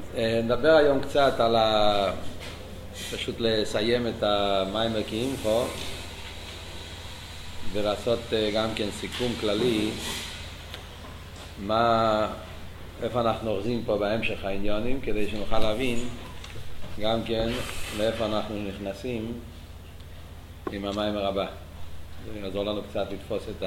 [0.00, 2.12] אז אה, נדבר היום קצת על ה...
[3.12, 5.66] פשוט לסיים את המים הקים פה
[7.72, 9.90] ולעשות אה, גם כן סיכום כללי
[11.58, 12.26] מה,
[13.02, 15.98] איפה אנחנו אוחזים פה בהמשך העניונים כדי שנוכל להבין
[17.00, 17.48] גם כן
[17.98, 19.32] לאיפה אנחנו נכנסים
[20.72, 21.46] עם המים הרבה.
[22.32, 23.62] זה יעזור לנו קצת לתפוס את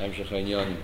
[0.00, 0.76] ההמשך העניונים.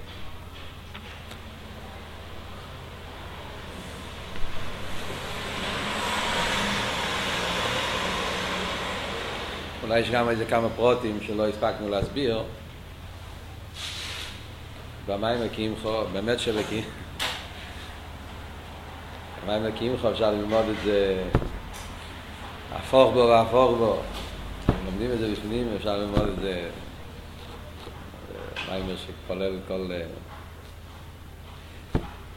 [9.92, 12.42] אולי יש גם איזה כמה פרוטים שלא הספקנו להסביר.
[15.06, 16.84] במים הקימחו, באמת שבקים,
[19.47, 21.24] במים הקימחו אפשר ללמוד את זה
[22.73, 24.00] הפוך בו והפוך בו.
[24.86, 26.70] לומדים את זה בפנים, אפשר ללמוד את זה
[28.69, 29.91] מיימר שכולל כל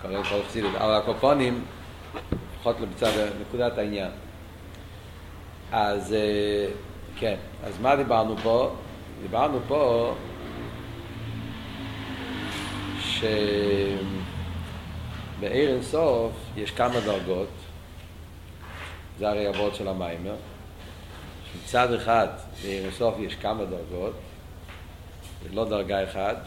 [0.02, 0.76] כולל כל חסידות.
[0.76, 1.66] אבל הקופונים,
[2.56, 4.12] לפחות בצד נקודת העניין.
[5.72, 6.16] אז
[7.20, 8.76] כן, אז מה דיברנו פה?
[9.22, 10.14] דיברנו פה
[13.00, 13.60] שבעיר
[15.74, 17.50] אינסוף יש כמה דרגות,
[19.20, 20.36] זה הרי אבות של המיימר.
[21.64, 22.28] מצד אחד
[22.62, 24.14] בעיר אינסוף יש כמה דרגות,
[25.44, 26.38] זה לא דרגה אחת.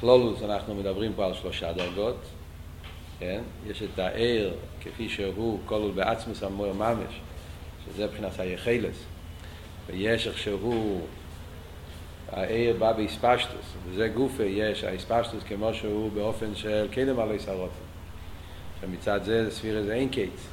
[0.00, 2.16] כלולוס אנחנו מדברים פה על שלושה דרגות,
[3.18, 3.42] כן?
[3.66, 7.20] יש את העיר כפי שהוא כלול בעצמוס המויר ממש,
[7.86, 9.04] שזה מבחינת היחלס.
[9.86, 11.00] ויש איך שהוא
[12.32, 17.84] העיר בא באספשטוס, וזה גופה יש, האספשטוס כמו שהוא באופן של קדם עלי סרוצן.
[18.80, 20.46] שמצד זה ספיר איזה אין קיץ,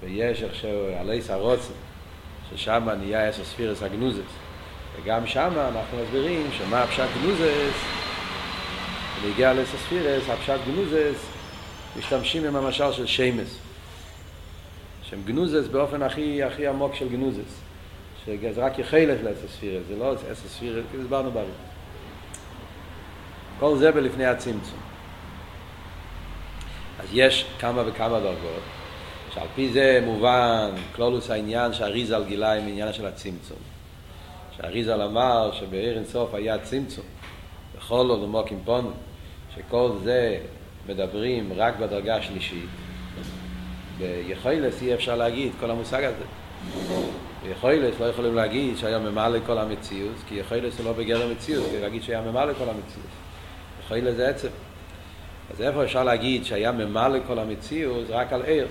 [0.00, 1.72] ויש איך שהוא עלי סרוצן,
[2.50, 4.44] ששם נהיה עשר ספירס הגנוזס.
[4.96, 7.74] וגם שם אנחנו מסבירים שמה הפשט גנוזס,
[9.22, 11.26] ונגיע לעשר ספירס, הפשט גנוזס,
[11.98, 13.58] משתמשים עם המשל של שיימס.
[15.02, 17.63] שהם גנוזס באופן הכי, הכי עמוק של גנוזס.
[18.26, 21.48] שזה רק יחלף לעשר ספירה, זה לא עשר ספירה, כי הסברנו בעבר.
[23.60, 24.78] כל זה בלפני הצמצום.
[27.00, 28.62] אז יש כמה וכמה דרגות,
[29.34, 33.58] שעל פי זה מובן כלולוס העניין שהריזל גילה עם עניין של הצמצום.
[34.56, 37.04] שהריזל אמר שבעיר אינסוף היה צמצום,
[37.76, 38.90] בכל עוד ומוקים פונו,
[39.54, 40.38] שכל זה
[40.88, 42.68] מדברים רק בדרגה השלישית.
[43.98, 46.24] ביכולס אי אפשר להגיד כל המושג הזה.
[47.50, 51.80] יכולס לא יכולים להגיד שהיה ממלא כל המציאות, כי יכולס הוא לא בגדר מציאות, כדי
[51.80, 53.08] להגיד שהיה ממלא כל המציאות.
[53.84, 54.48] יכולס זה עצם.
[55.50, 58.04] אז איפה אפשר להגיד שהיה ממלא כל המציאות?
[58.08, 58.66] רק על עיר.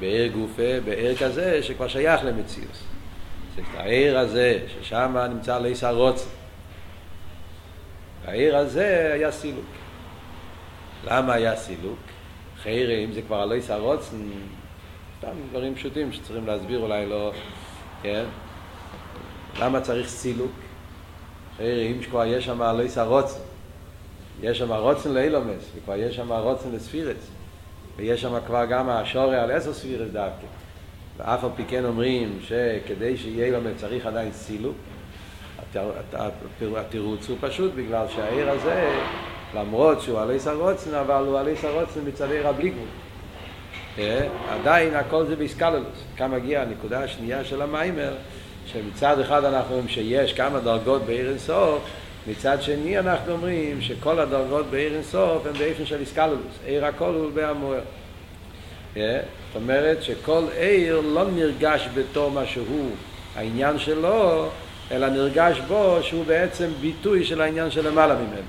[0.00, 2.78] בעיר גופה, בעיר כזה שכבר שייך למציאות.
[3.56, 6.28] זה העיר הזה, ששם נמצא ליס הרוצן.
[8.26, 9.64] העיר הזה היה סילוק.
[11.04, 11.98] למה היה סילוק?
[12.62, 14.16] חיירי, אם זה כבר הליס הרוצן,
[15.18, 17.32] סתם דברים פשוטים שצריכים להסביר אולי לא...
[18.04, 18.24] כן?
[19.60, 20.50] למה צריך סילוק?
[21.60, 23.38] אם כבר יש שם ליס הרוצן,
[24.42, 27.30] יש שם רוצן לאילומס, וכבר יש שם רוצן לספירס,
[27.96, 30.46] ויש שם כבר גם השורי על עשר ספירס דווקא.
[31.16, 34.76] ואף על פי כן אומרים שכדי שיהיה אילומס צריך עדיין סילוק.
[36.76, 39.00] התירוץ הוא פשוט בגלל שהעיר הזה,
[39.54, 43.03] למרות שהוא עלי הרוצן, אבל הוא עלי הרוצן מצד עיר הבלי גבול.
[44.50, 46.04] עדיין הכל זה באיסקללוס.
[46.16, 48.12] כאן מגיעה הנקודה השנייה של המיימר,
[48.66, 51.82] שמצד אחד אנחנו אומרים שיש כמה דרגות בעיר אינסוף,
[52.26, 56.58] מצד שני אנחנו אומרים שכל הדרגות בעיר אינסוף הן באופן של איסקללוס.
[56.66, 57.80] עיר הכל הוא בהמוער.
[58.94, 59.02] זאת
[59.56, 62.90] אומרת שכל עיר לא נרגש בתור מה שהוא
[63.36, 64.48] העניין שלו,
[64.90, 68.48] אלא נרגש בו שהוא בעצם ביטוי של העניין של למעלה ממנו.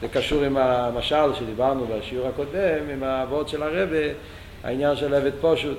[0.00, 3.96] זה קשור עם המשל שדיברנו בשיעור הקודם, עם האבות של הרבה,
[4.64, 5.78] העניין של עבד פושוט,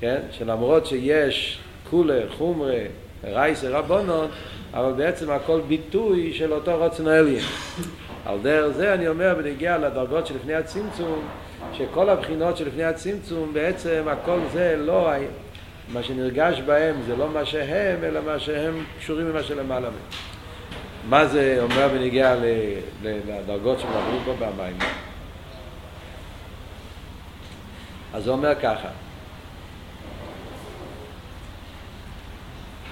[0.00, 0.20] כן?
[0.30, 1.58] שלמרות שיש
[1.90, 2.80] קולר, חומרה,
[3.24, 4.30] רייסה, רבונות,
[4.74, 7.44] אבל בעצם הכל ביטוי של אותו רוצן העליין.
[8.26, 11.28] על דרך זה אני אומר בנגיע לדרגות שלפני הצמצום,
[11.72, 15.10] שכל הבחינות שלפני הצמצום בעצם הכל זה לא,
[15.92, 19.98] מה שנרגש בהם זה לא מה שהם, אלא מה שהם קשורים למה שלמעלה מהם.
[21.08, 22.34] מה זה אומר בנגיע
[23.02, 25.03] לדרגות שמדברים פה במים?
[28.14, 28.88] אז הוא אומר ככה,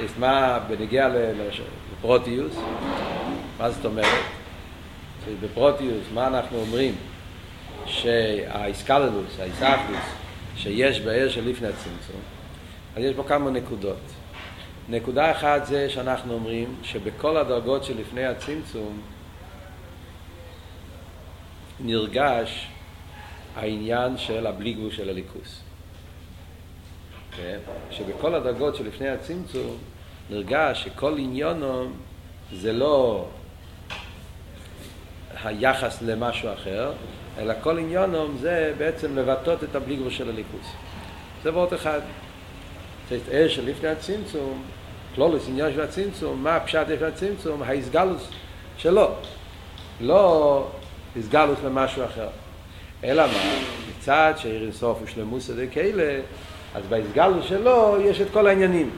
[0.00, 1.08] יש מה בנגיע
[1.98, 2.56] לפרוטיוס,
[3.58, 4.24] מה זאת אומרת?
[5.40, 6.94] בפרוטיוס, מה אנחנו אומרים?
[7.86, 10.04] שהאיסקלדוס, האיסאפדוס,
[10.56, 12.20] שיש בעיר של לפני הצמצום,
[12.96, 14.00] אז יש פה כמה נקודות.
[14.88, 19.00] נקודה אחת זה שאנחנו אומרים שבכל הדרגות שלפני הצמצום
[21.80, 22.68] נרגש
[23.56, 25.60] העניין של הבלי גבול של הליכוס.
[27.36, 27.58] כן?
[27.90, 29.78] שבכל הדרגות שלפני הצמצום
[30.30, 31.90] נרגש שכל עניונו
[32.52, 33.28] זה לא
[35.44, 36.92] היחס למשהו אחר,
[37.38, 40.66] אלא כל עניונו זה בעצם לבטאות את הבלי גבול של הליכוס.
[41.42, 42.00] זה ועוד אחד.
[43.08, 44.62] זה ער של לפני הצמצום,
[45.14, 47.62] כלולוס עניין של הצמצום, מה הפשט לפני הצמצום?
[47.62, 48.28] ההסגלוס
[48.78, 49.08] שלו.
[50.00, 50.66] לא
[51.16, 52.28] הסגלוס למשהו אחר.
[53.04, 53.58] אלא מה?
[53.88, 56.20] מצד שעיר אינסוף הוא שלמוס כאלה,
[56.74, 58.90] אז בהסגלוס שלו יש את כל העניינים.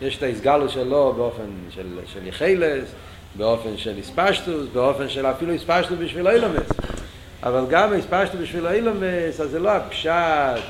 [0.00, 2.88] יש את ההסגלוס שלו באופן של, של יחילס,
[3.34, 6.68] באופן של הספשטוס, באופן של אפילו הספשטוס בשביל אילומס.
[7.42, 10.62] אבל גם הספשטוס בשביל אילומס, אז זה לא הפשט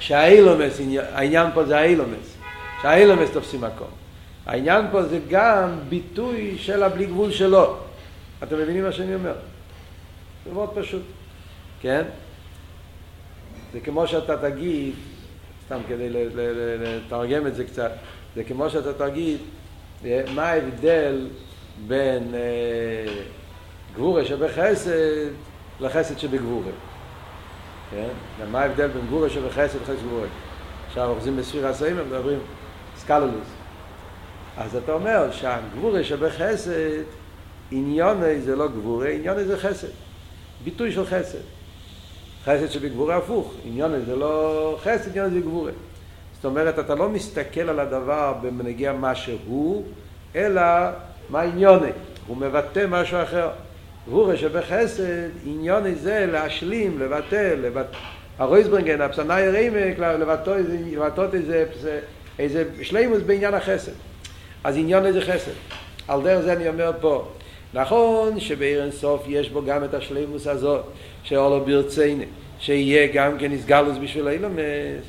[0.00, 0.80] שהאילומס,
[1.12, 2.36] העניין פה זה האילומס,
[2.82, 3.88] שהאילומס תופסים מקום.
[4.46, 7.76] העניין פה זה גם ביטוי של הבלי גבול שלו.
[8.42, 9.34] אתם מבינים מה שאני אומר?
[10.48, 11.02] זה מאוד פשוט,
[11.80, 12.02] כן?
[13.72, 14.94] זה כמו שאתה תגיד,
[15.66, 16.08] סתם כדי
[16.78, 17.90] לתרגם את זה קצת,
[18.36, 19.38] זה כמו שאתה תגיד,
[20.34, 21.28] מה ההבדל
[21.86, 22.34] בין
[23.94, 25.30] גבורה שבחסד
[25.80, 26.72] לחסד שבגבורה.
[27.90, 28.08] כן?
[28.52, 30.26] מה ההבדל בין גבורה שבחסד לחסד שבגבורה?
[30.88, 32.38] עכשיו אוחזים בספיר הסעים, מדברים
[32.96, 33.48] סקלולוס.
[34.56, 37.02] אז אתה אומר שהגבורה שבחסד,
[37.70, 40.07] עניוני זה לא גבורה, עניוני זה חסד.
[40.64, 41.38] ביטוי של חסד.
[42.44, 45.72] חסד שבגבורה הפוך, עניוני זה לא חסד, עניוני זה גבורה.
[46.34, 49.84] זאת אומרת, אתה לא מסתכל על הדבר במנהיגי מה שהוא,
[50.36, 50.62] אלא
[51.30, 51.90] מה עניוני.
[52.26, 53.48] הוא מבטא משהו אחר.
[54.08, 57.98] גבורה שבחסד, עניוני זה להשלים, לבטל, לבטא.
[58.38, 61.64] הרויזברנגן, הפסנאי ריימק, לבטאות איזה,
[62.38, 63.92] איזה שלימוס בעניין החסד.
[64.64, 65.52] אז עניון איזה חסד.
[66.08, 67.28] על דרך זה אני אומר פה,
[67.74, 70.84] נכון שבעיר אינסוף יש בו גם את השלימוס הזאת,
[71.22, 72.24] שאולו ברצייני,
[72.60, 75.04] שיהיה גם כן הסגלוס בשביל אילומס,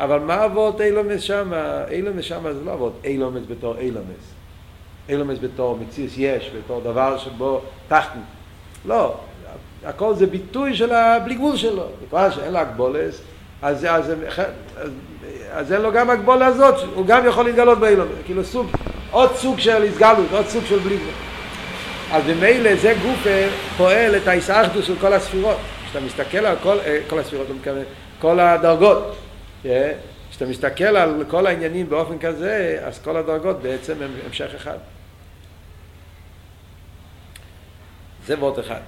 [0.00, 1.84] אבל מה אבות אילומס שמה?
[1.90, 4.34] אילומס שמה זה לא אבות אילומס בתור אילומס.
[5.08, 8.18] אילומס בתור מציאס יש, בתור דבר שבו תחתן.
[8.86, 9.14] לא,
[9.84, 11.86] הכל זה ביטוי של הבלי גבול שלו.
[12.08, 13.20] בגלל שאין לו הגבולס,
[13.62, 14.12] אז, אז,
[14.76, 14.90] אז,
[15.50, 18.12] אז אין לו גם הגבולה הזאת, הוא גם יכול להתגלות באילומס.
[18.24, 18.66] כאילו סוג,
[19.10, 21.27] עוד סוג של הסגלות, עוד סוג של בלי גבול.
[22.12, 23.26] אז במילא זה גוף
[23.76, 25.56] פועל את ההיסאחדוס של כל הספירות.
[25.84, 26.78] כשאתה מסתכל על כל,
[27.08, 27.46] כל הספירות,
[28.20, 29.16] כל הדרגות.
[30.30, 34.78] כשאתה מסתכל על כל העניינים באופן כזה, אז כל הדרגות בעצם הם המשך אחד.
[38.26, 38.80] זה וורט אחד.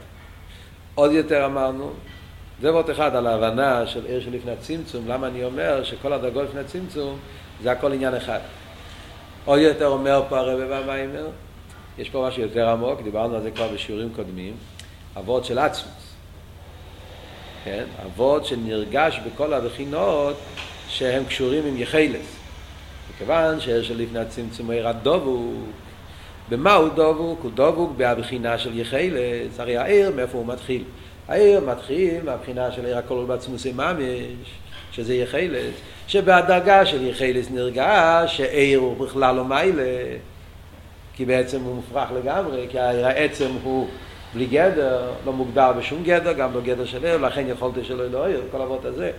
[0.94, 1.92] עוד יותר אמרנו,
[2.62, 6.60] זה וורט אחד על ההבנה של עיר שלפני הצמצום, למה אני אומר שכל הדרגות לפני
[6.60, 7.18] הצמצום
[7.62, 8.40] זה הכל עניין אחד.
[9.44, 11.26] עוד יותר אומר פה הרב במיימר,
[12.00, 14.54] יש פה משהו יותר עמוק, דיברנו על זה כבר בשיעורים קודמים,
[15.16, 16.14] אבות של עצמוס.
[17.64, 17.84] כן?
[18.04, 20.36] אבות שנרגש בכל הבחינות
[20.88, 22.36] שהם קשורים עם יחילס.
[23.14, 25.54] מכיוון שיש לפני הצמצום עיר הדובוק,
[26.48, 27.40] במה הוא דובוק?
[27.42, 30.84] הוא דובוק בהבחינה של יחילס, הרי העיר מאיפה הוא מתחיל?
[31.28, 34.02] העיר מתחיל מהבחינה של עיר הכלול בעצמוסי ממש,
[34.92, 35.74] שזה יחילס,
[36.06, 39.82] שבהדרגה של יחילס נרגש שעיר הוא בכלל לא מיילה,
[41.14, 43.88] כי בעצם הוא מופרך לגמרי, כי העצם הוא
[44.34, 48.26] בלי גדר, לא מוגדר בשום גדר, גם לא גדר של עיר, לכן יכולתי שלא לא
[48.26, 49.10] עיר, כל אבות הזה.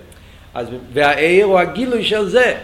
[0.53, 2.55] אז, והעיר הוא הגילוי של זה.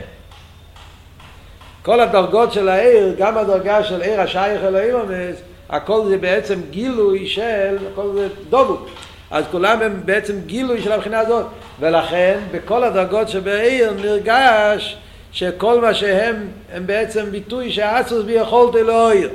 [1.82, 5.36] כל הדרגות של העיר, גם הדרגה של עיר השייך אל האילומס,
[5.70, 8.90] הכל זה בעצם גילוי של, הכל זה דובוק.
[9.32, 11.46] אז כולם הם בעצם גילוי של הבחינה הזאת.
[11.80, 14.98] ולכן בכל הדרגות שבעיר נרגש
[15.38, 16.36] שכל מה שהם
[16.74, 19.30] הם בעצם ביטוי שהאצוס ביכולת אלוהיר.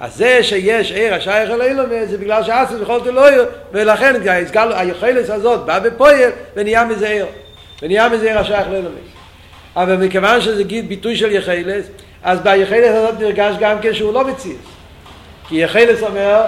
[0.00, 4.14] אז זה שיש עיר השייך אל אילומס זה בגלל שהאצוס ביכולת אלוהיר ולכן
[4.54, 7.26] היכולת הזאת באה בפועל ונהיה מזה עיר.
[7.82, 8.98] ונהיה מזה עיר השייך לאילומס.
[9.76, 11.86] אבל מכיוון שזה גיד ביטוי של יחילס,
[12.22, 14.60] אז ביחילס הזאת נרגש גם כן שהוא לא מציץ.
[15.48, 16.42] כי יחילס אומר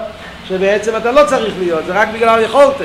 [0.47, 2.75] שבעצם אתה לא צריך להיות, זה רק בגלל היכולת.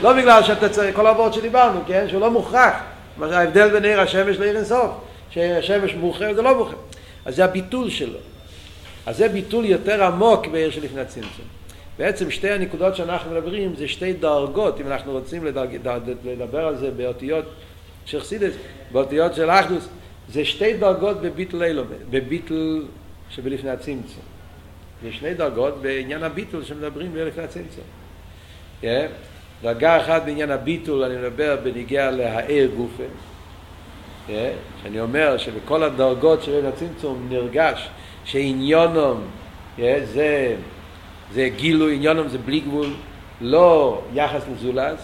[0.00, 2.04] לא בגלל שאתה צריך, כל העבוד שדיברנו, כן?
[2.08, 2.74] שהוא לא מוכרח.
[3.22, 4.90] ההבדל בין עיר השמש לעיר אינסוף,
[5.34, 6.78] שהשמש מוכרח זה לא מוכרח.
[7.24, 8.18] אז זה הביטול שלו.
[9.06, 11.44] אז זה ביטול יותר עמוק בעיר שלפני הצמצום.
[11.98, 15.78] בעצם שתי הנקודות שאנחנו מדברים זה שתי דרגות, אם אנחנו רוצים לדרג,
[16.24, 17.44] לדבר על זה באותיות
[18.06, 18.54] של חסידס,
[18.92, 19.88] באותיות של אחדוס,
[20.28, 22.82] זה שתי דרגות בביטל אילומד, בביטל
[23.30, 24.22] שבלפני הצמצום.
[25.02, 27.84] זה שני דרגות בעניין הביטול שמדברים בלפני הצמצום.
[28.82, 28.86] Yeah.
[29.62, 33.02] דרגה אחת בעניין הביטול, אני מדבר בניגיע להאר גופה.
[34.26, 37.88] שאני אומר שבכל הדרגות של בלפני הצמצום נרגש
[38.24, 39.20] שעניונום
[39.78, 40.56] yeah, זה,
[41.32, 42.94] זה גילוי, עניונום זה בלי גבול,
[43.40, 44.98] לא יחס לזולז,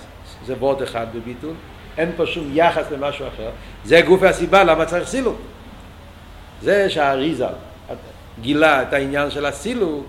[0.46, 1.54] זה וורד אחד בביטול,
[1.98, 3.50] אין פה שום יחס למשהו אחר,
[3.84, 5.36] זה גוף הסיבה למה צריך סילוק.
[6.62, 7.46] זה שהאריזה
[8.40, 10.06] גילה את העניין של הסילוק,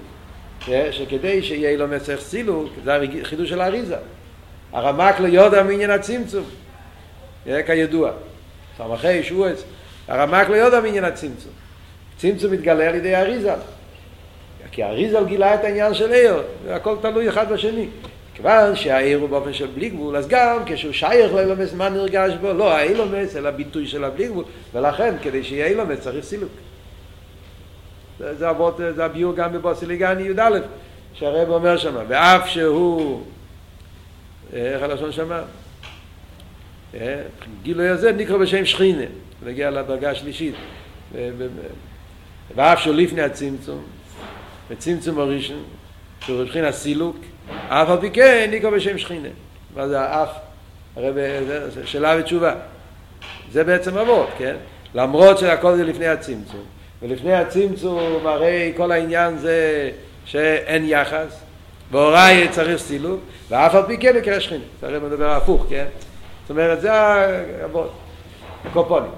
[0.91, 3.97] שכדי שיהיה לו מצח סילוק, זה החידוש של האריזה.
[4.73, 6.43] הרמק לא יודע מעניין הצמצום,
[7.65, 8.11] כידוע.
[8.77, 9.63] סמכי שבועץ,
[10.07, 11.51] הרמק לא יודע מעניין הצמצום.
[12.17, 13.53] צמצום מתגלה על ידי האריזה.
[14.71, 17.87] כי האריזה גילה את העניין של עיר, הכל תלוי אחד בשני.
[18.33, 22.53] כיוון שהעיר הוא באופן של בלי גבול, אז גם כשהוא שייך לאילומס, מה נרגש בו?
[22.53, 26.49] לא האילומס, אלא ביטוי של הבלי גבול, ולכן כדי שיהיה אילומס צריך סילוק.
[28.19, 30.59] זה, זה, עבוד, זה הביור גם בבוסיליגני י"א,
[31.13, 33.23] שהרב אומר שם, ואף שהוא,
[34.53, 35.41] איך הלשון שמה?
[37.63, 39.03] גילוי הזה נקרא בשם שכינה,
[39.45, 40.55] נגיע לדרגה השלישית.
[42.55, 43.83] ואף שהוא לפני הצמצום,
[44.69, 45.63] וצמצום הראשון,
[46.25, 47.17] שהוא מבחינת סילוק,
[47.67, 49.29] אף על פי כן נקרא בשם שכינה.
[49.75, 50.29] מה זה האף?
[50.95, 51.12] הרי
[51.69, 52.53] זה שאלה ותשובה.
[53.51, 54.55] זה בעצם אבות, כן?
[54.95, 56.63] למרות שהכל זה לפני הצמצום.
[57.01, 59.89] ולפני הצמצום הרי כל העניין זה
[60.25, 61.39] שאין יחס,
[61.91, 63.19] והוראי צריך סילוק,
[63.50, 64.63] ואף על פי כן נקרא שכינה.
[64.81, 65.86] זה הרי מדבר הפוך, כן?
[66.41, 67.91] זאת אומרת, זה האבות.
[68.74, 69.12] קופונים.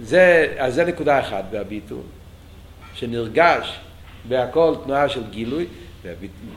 [0.00, 2.02] זה, אז זה נקודה אחת בהביטול,
[2.94, 3.80] שנרגש
[4.28, 5.66] בהכל תנועה של גילוי,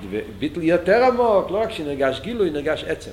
[0.10, 3.12] וביטול יותר עמוק, לא רק שנרגש גילוי, נרגש עצם.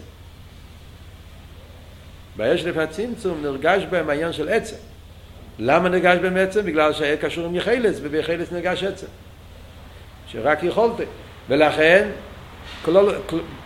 [2.37, 4.76] ביש לפני הצמצום נרגש בהם העניין של עצם.
[5.59, 6.66] למה נרגש בהם עצם?
[6.66, 9.07] בגלל שהיה קשור עם יחלס, וביחלס נרגש עצם.
[10.26, 11.02] שרק יכולתי.
[11.49, 12.09] ולכן,
[12.85, 13.14] כלול,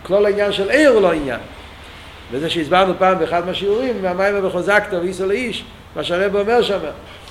[0.03, 1.39] כלול העניין של עיר הוא לא עניין.
[2.31, 5.65] וזה שהסברנו פעם באחד מהשיעורים, מהמים וחוזקתו ואיסו לאיש,
[5.95, 6.79] מה שהרב אומר שם,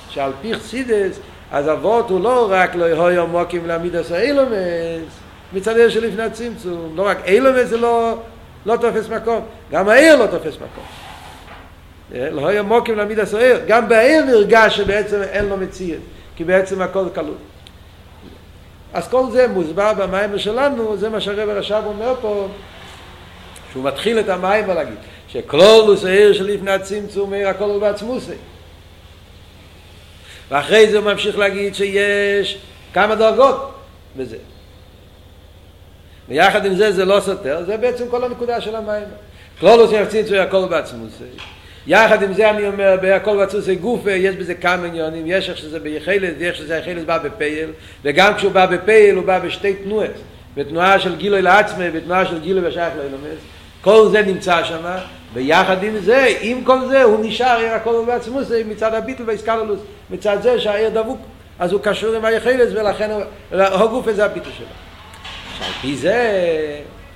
[0.09, 1.19] שעל פי חסידס,
[1.51, 5.19] אז אבות הוא לא רק לא יהיו עמוקים להעמיד עשה אילומס,
[5.53, 8.17] מצד אלה שלפני הצמצום, לא רק אילומס זה לא,
[8.65, 10.83] לא תופס מקום, גם העיר לא תופס מקום.
[12.11, 16.01] לא יהיו עמוקים להעמיד עשה עיר, גם בעיר נרגש שבעצם אין לו מציאות,
[16.35, 17.35] כי בעצם הכל כלול.
[18.93, 22.47] אז כל זה מוסבר במים שלנו, זה מה שהרב הרש"ב אומר פה,
[23.75, 24.95] שהוא מתחיל את המים ולהגיד,
[25.27, 28.31] שקלולוס העיר שלפני הצמצום העיר הכל הוא בעצמוסי.
[30.51, 32.57] ואחרי זה הוא ממשיך להגיד שיש
[32.93, 33.73] כמה דרגות
[34.17, 34.37] בזה.
[36.29, 39.07] ויחד עם זה זה לא סותר, זה בעצם כל הנקודה של המים.
[39.59, 41.21] כלולוס יחצין הכל בעצמוס.
[41.87, 45.79] יחד עם זה אני אומר, בהכל בעצמוס גוף, יש בזה כמה עניונים, יש איך שזה
[45.79, 47.69] ביחלת, יש שזה היחלת בא בפייל,
[48.03, 50.11] וגם כשהוא בא בפייל הוא בא בשתי תנועות,
[50.55, 53.54] בתנועה של גילוי לעצמי, בתנועה של גילוי ושייך לאילומס.
[53.85, 54.83] כל זה נמצא שם,
[55.33, 60.37] ויחד עם זה, עם כל זה, הוא נשאר עיר הכל בעצמוס מצד הביטל והאיסקללוס, מצד
[60.41, 61.19] זה שהעיר דבוק,
[61.59, 63.11] אז הוא קשור עם היחלס ולכן
[63.51, 64.67] הגוף זה הביטל שלו.
[65.51, 66.41] עכשיו, פי זה,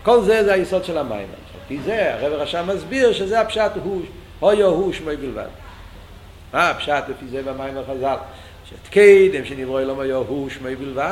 [0.04, 1.28] כל זה זה היסוד של המים.
[1.46, 4.02] עכשיו, פי זה, הרב הרשם מסביר שזה הפשט הוא,
[4.40, 5.48] הויו הוא שמוי בלבד.
[6.54, 8.16] מה הפשט לפי זה במים החז"ל?
[8.70, 11.04] שתקדם שנברוא אלום היו הוא שמוי בלבד.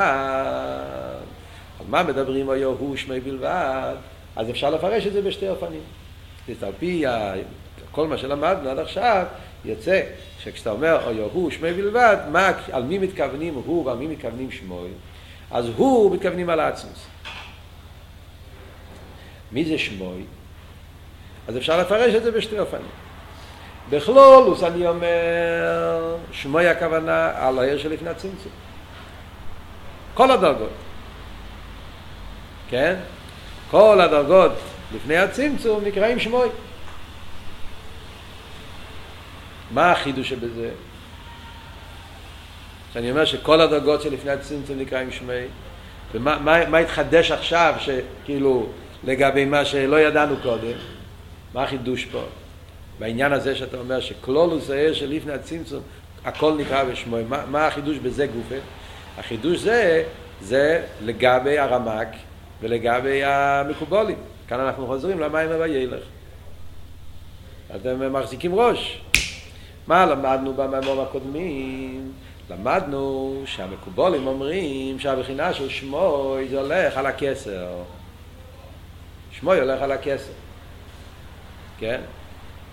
[1.80, 3.94] על מה מדברים היו הוא שמוי בלבד?
[4.38, 5.80] אז אפשר לפרש את זה בשתי אופנים.
[6.62, 7.04] על פי
[7.90, 9.26] כל מה שלמדנו עד עכשיו,
[9.64, 10.00] יוצא
[10.38, 14.88] שכשאתה אומר או יהוא שמי בלבד, מה, על מי מתכוונים הוא ועל מי מתכוונים שמוי?
[15.50, 17.06] אז הוא מתכוונים על העצמוס.
[19.52, 20.24] מי זה שמוי?
[21.48, 22.90] אז אפשר לפרש את זה בשתי אופנים.
[23.90, 28.52] בכלולוס אני אומר, שמוי הכוונה על העיר שלפני הצמצום.
[30.14, 30.72] כל הדרגות.
[32.70, 32.96] כן?
[33.70, 34.52] כל הדרגות
[34.94, 36.48] לפני הצמצום נקראים שמוי.
[39.70, 40.70] מה החידוש שבזה?
[42.92, 45.34] שאני אומר שכל הדרגות שלפני הצמצום נקראים שמי,
[46.14, 48.66] ומה מה, מה התחדש עכשיו שכאילו
[49.04, 50.72] לגבי מה שלא ידענו קודם?
[51.54, 52.22] מה החידוש פה?
[52.98, 55.82] בעניין הזה שאתה אומר שכלולוס העיר שלפני הצמצום
[56.24, 58.54] הכל נקרא בשמוי, מה, מה החידוש בזה גופה?
[59.18, 60.04] החידוש זה,
[60.40, 62.08] זה לגבי הרמק
[62.60, 64.16] ולגבי המקובולים.
[64.48, 66.02] כאן אנחנו חוזרים למים וילך.
[67.76, 69.00] אתם מחזיקים ראש.
[69.86, 72.12] מה למדנו במאמרים הקודמים?
[72.50, 77.66] למדנו שהמקובולים אומרים שהבחינה של שמוי זה הולך על הכסר.
[79.32, 80.32] שמוי הולך על הכסר.
[81.78, 82.00] כן?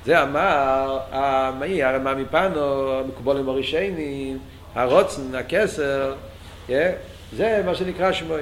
[0.06, 1.00] זה אמר,
[1.60, 4.40] מי, הרי מה מפנו, המקובולים הראשונים,
[4.76, 6.14] הרוצן, הכסר,
[6.68, 6.92] כן?
[7.34, 8.42] זה מה שנקרא שמוי.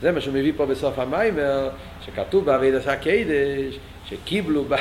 [0.00, 1.70] זה מה שהוא מביא פה בסוף המיימר,
[2.06, 4.76] שכתוב בעביד עשה קדש, שקיבלו בה,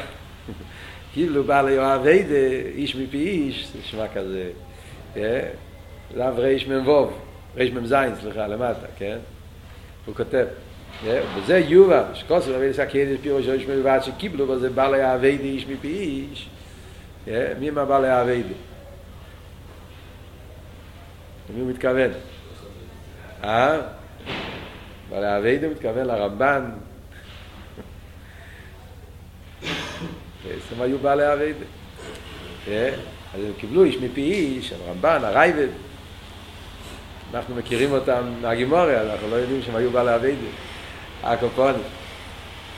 [1.14, 2.36] קיבלו בעלי אוהבידה,
[2.76, 4.52] איש מפי איש, זה נשמע כזה,
[6.16, 7.10] לאו ריש מ"ו,
[7.56, 9.18] ריש מ"ז, סליחה, למטה, כן?
[10.06, 10.46] הוא כותב,
[11.06, 16.50] וזה יובה, שקוסר רבי לסקיידש פירוש ראש מלבד שקיבלו בזה בעלי האביידי איש מפי איש.
[17.60, 18.54] מי מה בעלי האביידי?
[21.50, 22.12] למי הוא מתכוון?
[23.44, 23.80] אה?
[25.10, 26.70] בעלי האביידי מתכוון לרמב"ן.
[30.44, 31.66] בעצם היו בעלי האביידי.
[33.34, 35.68] אז הם קיבלו איש מפי איש, הרמב"ן, הרייבד.
[37.34, 40.48] אנחנו מכירים אותם מהגימוריה, אנחנו לא יודעים שהם היו בעלי אביידי.
[41.24, 41.82] הקופונים.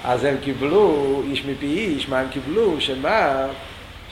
[0.03, 2.81] אז הם קיבלו, איש מפי איש, מה הם קיבלו?
[2.81, 3.47] שמה?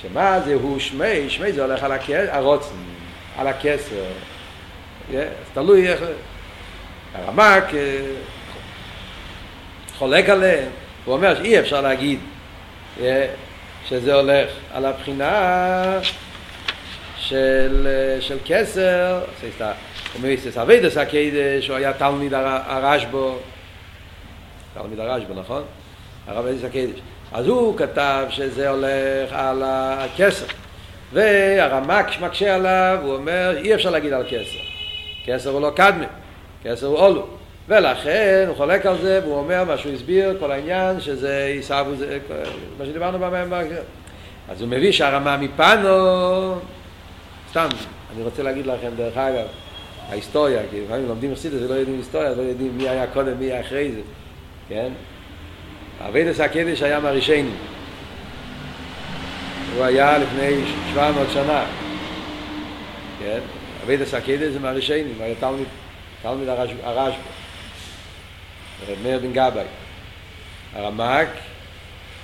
[0.02, 1.92] שמה זה הוא שמי, שמי זה הולך על
[2.30, 2.76] הרוצן,
[3.38, 4.04] על הכסר.
[5.54, 6.04] תלוי איך...
[7.14, 7.64] הרמק
[9.98, 10.70] חולק עליהם,
[11.06, 12.20] הוא אומר שאי אפשר להגיד
[13.86, 16.00] שזה הולך על הבחינה
[17.18, 17.88] של,
[18.20, 23.38] של כסר, סליחה, הוא אומר, ססאבידס הקדש, הוא היה תלמיד הרשב"ו,
[24.74, 25.64] תלמיד הרשב"א, נכון?
[26.28, 27.00] הרב אליס הקדש.
[27.32, 30.46] אז הוא כתב שזה הולך על הכסר.
[31.14, 34.60] והרמק מקשה עליו, הוא אומר, אי אפשר להגיד על כסר.
[35.26, 36.06] כסר הוא לא קדמי,
[36.64, 37.28] כסר הוא אולו.
[37.68, 41.92] ולכן הוא חולק על זה, והוא אומר מה שהוא הסביר, כל העניין, שזה עיסאוו,
[42.80, 43.54] מה שדיברנו במים
[44.50, 46.56] אז הוא מביא שהרמה מפנו,
[47.50, 47.68] סתם,
[48.16, 49.46] אני רוצה להגיד לכם, דרך אגב,
[50.10, 53.62] ההיסטוריה, כי לפעמים לומדים חסידות ולא יודעים היסטוריה, לא יודעים מי היה קודם, מי היה
[53.62, 54.02] אחרי זה.
[54.70, 54.92] כן?
[56.08, 57.56] אבידס הקדש היה מהראשונים.
[59.76, 60.52] הוא היה לפני
[60.94, 61.66] 700 שנה.
[63.20, 63.40] כן?
[63.84, 65.68] אבידס הקדש זה מהראשונים, הוא היה תלמיד,
[66.22, 67.12] תלמיד הרשב"א.
[69.04, 69.66] מאיר בן גבאי.
[70.74, 71.28] הרמ"ק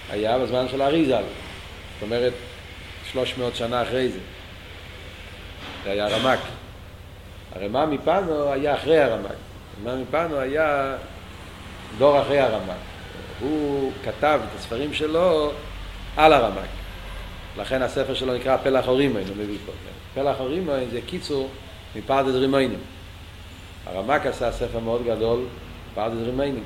[0.09, 1.23] היה בזמן של אריזל.
[1.93, 2.33] זאת אומרת,
[3.11, 4.19] 300 שנה אחרי זה.
[5.83, 6.39] זה היה הרמ"ק.
[7.55, 9.35] הרמ"א מפנו היה אחרי הרמ"ק.
[9.85, 10.95] הרמ"א מפנו היה
[11.97, 12.75] דור אחרי הרמק.
[13.39, 15.51] הוא כתב את הספרים שלו
[16.17, 16.69] על הרמק.
[17.57, 19.71] לכן הספר שלו נקרא פלח הרימון, הוא מביא פה.
[19.71, 20.21] כן.
[20.21, 21.49] פלח הרימון זה קיצור
[21.95, 22.79] מפרדס רימונים.
[23.85, 25.39] הרמק עשה ספר מאוד גדול,
[25.95, 26.63] פרדס רימונים.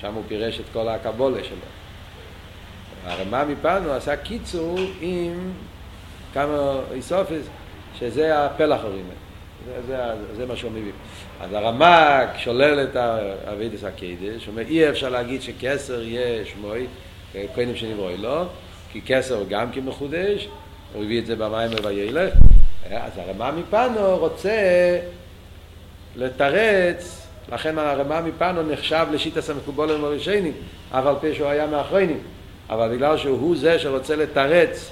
[0.00, 1.56] שם הוא פירש את כל הקבולה שלו.
[3.06, 5.52] הרמ"א מפנו עשה קיצור עם
[6.34, 7.46] כמה איסופס,
[7.98, 9.14] שזה הפלח הרימון.
[9.66, 9.96] זה, זה,
[10.36, 10.92] זה מה שהוא מביא.
[11.40, 12.96] אז הרמ"ק שולל את
[13.52, 13.90] אבידס הוא
[14.48, 16.86] אומר אי אפשר להגיד שכסר יהיה שמוי,
[17.54, 18.44] קודם שנברואי לו,
[18.92, 20.48] כי כסר גם כמחודש,
[20.94, 22.34] הוא הביא את זה במים וילך,
[22.90, 24.50] אז הרמ"א מפנו רוצה
[26.18, 30.52] לתרץ, לכן הרמ"א מפנו נחשב לשיטס המקובולים הראשונים,
[30.90, 32.18] אף על פי שהוא היה מאחרונים,
[32.70, 34.90] אבל בגלל שהוא זה שרוצה לתרץ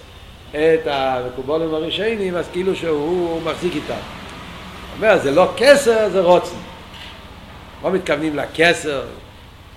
[0.51, 4.01] את המקובולים הראשונים, אז כאילו שהוא מחזיק איתם.
[4.97, 6.57] אומר, זה לא כסר, זה רוצן.
[7.85, 9.03] לא מתכוונים לכסר,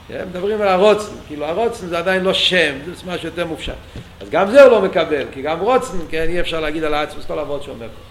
[0.07, 0.25] כן?
[0.29, 3.73] מדברים על הרוצן, כאילו הרוצן זה עדיין לא שם, זה משהו יותר מופשט.
[4.21, 7.25] אז גם זה הוא לא מקבל, כי גם רוצן, כן, אי אפשר להגיד על העצמוס
[7.25, 8.08] כל אבות שאומר פה.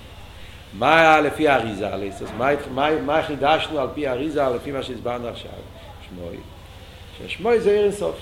[0.72, 1.88] מה לפי האריזה,
[2.36, 5.50] מה, מה, מה חידשנו על פי האריזה, לפי מה שהסברנו עכשיו?
[6.08, 6.36] שמוי.
[7.18, 8.16] ששמוי זה עיר אינסוף.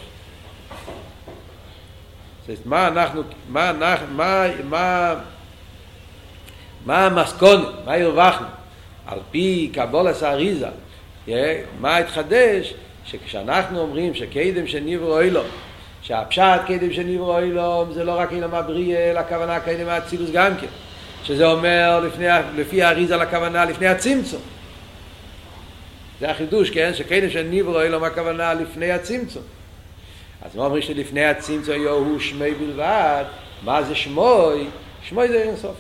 [2.65, 5.15] מה אנחנו, מה, מה, מה,
[6.87, 8.47] מה המסכונת, מה הרווחנו?
[9.07, 10.69] על פי קבולס האריזה,
[11.81, 12.75] מה התחדש?
[13.07, 15.47] שכשאנחנו אומרים שקדם שנברו אילום,
[16.03, 20.67] שהפשט קדם שנברו אילום זה לא רק אילום הבריאה, אלא הכוונה קדם האצילוס גם כן.
[21.27, 24.41] שזה אומר לפני, לפי האריזה לכוונה לפני הצמצום.
[26.21, 26.95] זה החידוש, כן?
[26.95, 29.43] שקדם שנברו אילום הכוונה לפני הצמצום.
[30.43, 33.25] אז מה אומרים שלפני הצמצום יהיו שמי בלבד?
[33.65, 34.67] מה זה שמוי?
[35.03, 35.77] שמוי זה אינסוף.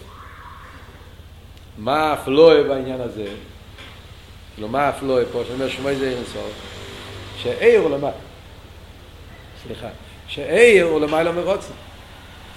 [1.78, 3.26] מה הפלואי בעניין הזה?
[4.54, 6.52] כאילו מה הפלואי פה, שאומר שמוי זה אינסוף?
[7.42, 8.16] שאיר הוא למעלה.
[9.66, 9.88] סליחה.
[10.28, 11.32] שאיר הוא למעלה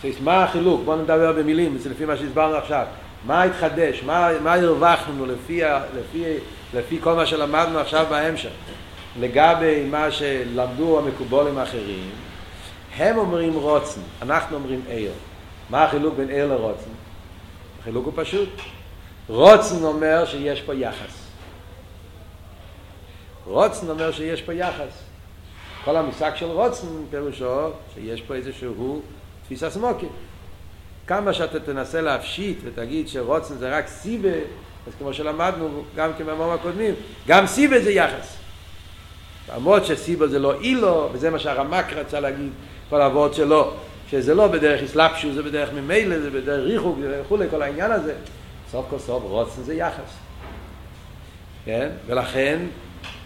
[0.04, 0.22] מרוצן.
[0.24, 0.82] מה החילוק?
[0.86, 2.86] בואו נדבר במילים, זה לפי מה שהסברנו עכשיו.
[3.26, 4.04] מה התחדש?
[4.04, 5.62] מה, מה הרווחנו לפי,
[6.00, 6.24] לפי,
[6.74, 8.50] לפי כל מה שלמדנו עכשיו בהמשך?
[9.20, 12.10] לגבי מה שלמדו המקובולים האחרים,
[12.98, 15.12] הם אומרים רוצן, אנחנו אומרים עיר.
[15.70, 16.90] מה החילוק בין עיר לרוצן?
[17.80, 18.50] החילוק הוא פשוט.
[19.28, 21.28] רוצן אומר שיש פה יחס.
[23.46, 25.04] רוצן אומר שיש פה יחס.
[25.86, 29.02] כל המושג של רוצן פירושו שיש פה איזשהו
[29.50, 30.10] תפיסה סמוקית.
[31.08, 34.30] כמה שאתה תנסה להפשיט ותגיד שרוצן זה רק סיבה,
[34.88, 36.94] אז כמו שלמדנו גם כמאמרים הקודמים,
[37.28, 38.38] גם סיבה זה יחס.
[39.56, 42.52] למרות שסיבה זה לא אילו, וזה מה שהרמק רצה להגיד,
[42.90, 43.72] כל העבוד שלו,
[44.10, 48.14] שזה לא בדרך אסלאפשו, זה בדרך ממילא, זה בדרך ריחוק וכולי, כל העניין הזה.
[48.72, 50.14] סוף כל סוף רוצן זה יחס.
[51.66, 51.90] כן?
[52.08, 52.60] ולכן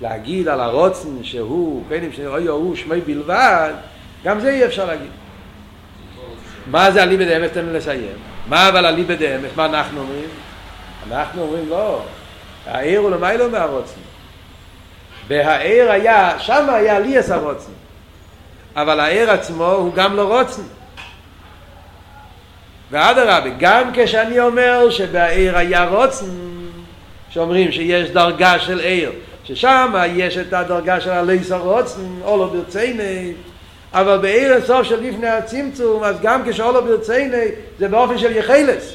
[0.01, 3.73] להגיד על הרוצן שהוא, בין אם שאוי הוא שמי בלבד,
[4.23, 5.11] גם זה אי אפשר להגיד.
[6.67, 7.51] מה זה אליבא דאמס?
[7.51, 8.15] תן לי לסיים.
[8.47, 9.51] מה אבל אליבא דאמס?
[9.55, 10.29] מה אנחנו אומרים?
[11.11, 12.01] אנחנו אומרים לא,
[12.67, 13.99] העיר הוא למיילו מהרוצן.
[15.27, 17.71] בהעיר היה, שם היה לי ליאס הרוצן.
[18.75, 20.61] אבל העיר עצמו הוא גם לא רוצן.
[22.91, 26.25] ואדרבה, גם כשאני אומר שבעיר היה רוצן,
[27.29, 29.11] שאומרים שיש דרגה של עיר,
[29.43, 33.33] ששם יש את הדרגה של הליס הרוצן, אולו ברצייני,
[33.93, 37.45] אבל בעיר הסוף של לפני הצמצום, אז גם כשאולו ברצייני,
[37.79, 38.93] זה באופן של יחילס.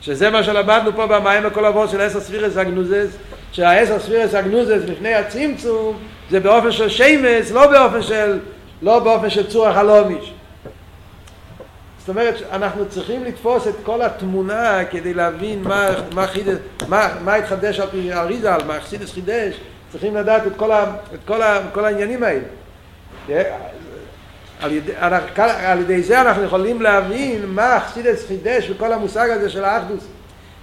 [0.00, 3.16] שזה מה שלמדנו פה במים הכל עבור של עשר ספירס הגנוזס,
[3.52, 5.98] שהעשר ספירס הגנוזס לפני הצמצום,
[6.30, 8.38] זה באופן של שמס, לא באופן של,
[8.82, 10.32] לא באופן של צור החלומיש.
[11.98, 16.56] זאת אומרת, אנחנו צריכים לתפוס את כל התמונה כדי להבין מה, מה, חידש,
[16.88, 19.54] מה, מה התחדש על פי אריזה, מה חסידס חידש,
[19.92, 22.61] צריכים לדעת את כל, ה, את כל, ה, כל העניינים האלה.
[24.60, 24.92] על ידי,
[25.42, 30.06] על ידי זה אנחנו יכולים להבין מה חסידס חידש וכל המושג הזה של האחדוס,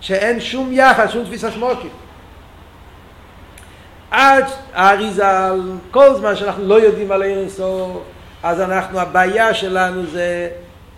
[0.02, 1.92] שאין שום יחס, שום תפיסה שמוקית.
[4.12, 5.24] עד האריזה,
[5.92, 8.02] כל זמן שאנחנו לא יודעים על אינסוף,
[8.44, 10.50] אז אנחנו, הבעיה שלנו זה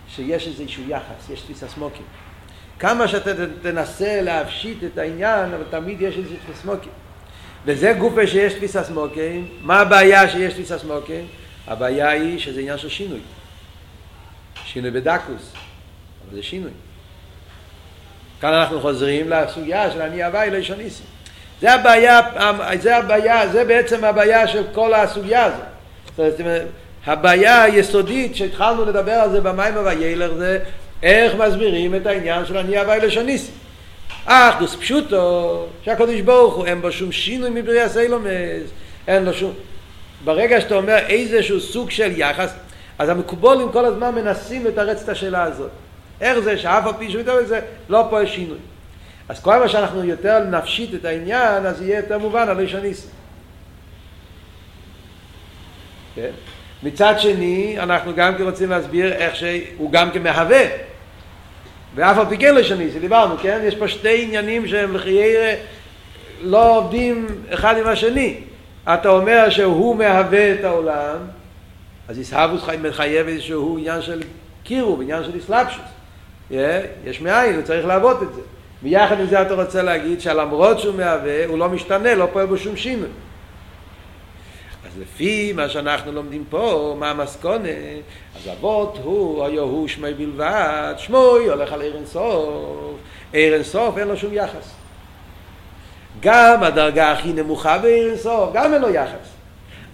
[0.08, 2.06] שיש איזשהו יחס, יש תפיסה סמוקים.
[2.80, 6.92] כמה שאתה תנסה להפשיט את העניין, אבל תמיד יש איזשהו תפיסה סמוקים.
[7.66, 9.48] וזה גופה שיש תפיסה סמוקים.
[9.62, 11.26] מה הבעיה שיש תפיסה סמוקים?
[11.68, 13.20] הבעיה היא שזה עניין של שינוי.
[14.66, 15.54] שינוי בדקוס,
[16.28, 16.72] אבל זה שינוי.
[18.42, 21.04] כאן אנחנו חוזרים לסוגיה של אני הוואי לא ישוניסי.
[21.62, 22.22] זה הבעיה,
[22.80, 25.62] זה הבעיה, זה בעצם הבעיה של כל הסוגיה הזאת.
[26.18, 26.68] זאת אומרת,
[27.06, 30.60] הבעיה היסודית שהתחלנו לדבר על זה במים וילר זה
[31.04, 33.52] איך מסבירים את העניין של אני הווי לשוניסי.
[34.26, 38.70] אחדוס פשוטו שהקדוש ברוך הוא אין בו שום שינוי מבריאה סיילומס
[39.08, 39.54] אין לו שום
[40.24, 42.54] ברגע שאתה אומר איזשהו סוג של יחס
[43.00, 45.70] אז המקובולים כל הזמן מנסים לתרץ את השאלה הזאת
[46.22, 48.58] איך זה שאף על פי שהוא מתאר זה לא פועל שינוי
[49.30, 53.08] אז כל מה שאנחנו יותר נפשיט את העניין אז יהיה יותר מובן על לשוניסי
[56.16, 56.32] כן?
[56.84, 60.64] מצד שני, אנחנו גם כן רוצים להסביר איך שהוא גם כן מהווה.
[61.96, 63.60] ואף על פי כן לשני, שדיברנו, כן?
[63.64, 65.54] יש פה שתי עניינים שהם לחיירה
[66.42, 68.40] לא עובדים אחד עם השני.
[68.88, 71.18] אתה אומר שהוא מהווה את העולם,
[72.08, 74.22] אז ישהבוס מחייב איזשהו עניין של
[74.64, 75.86] קירוב, עניין של אסלאפשוס.
[77.06, 78.42] יש מאין, הוא צריך לעבוד את זה.
[78.84, 82.58] ויחד עם זה אתה רוצה להגיד שלמרות שהוא מהווה, הוא לא משתנה, לא פועל בו
[82.58, 83.10] שום שינוי.
[84.86, 87.70] אז לפי מה שאנחנו לומדים פה, מה המסכונה?
[88.36, 92.96] אז אבות הוא, היו הוא שמי בלבד, שמוי הולך על עיר אינסוף,
[93.34, 94.81] עיר אינסוף אין לו שום יחס.
[96.22, 99.28] גם הדרגה הכי נמוכה אינסוף, גם אין לו יחס.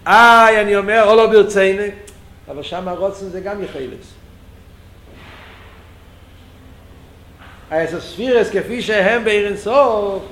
[0.08, 1.88] איי, אני אומר, או לא ברציני,
[2.52, 4.14] אבל שם הרוצן זה גם יחילס.
[7.72, 10.24] האסספירס כפי שהם בעיר אינסוף,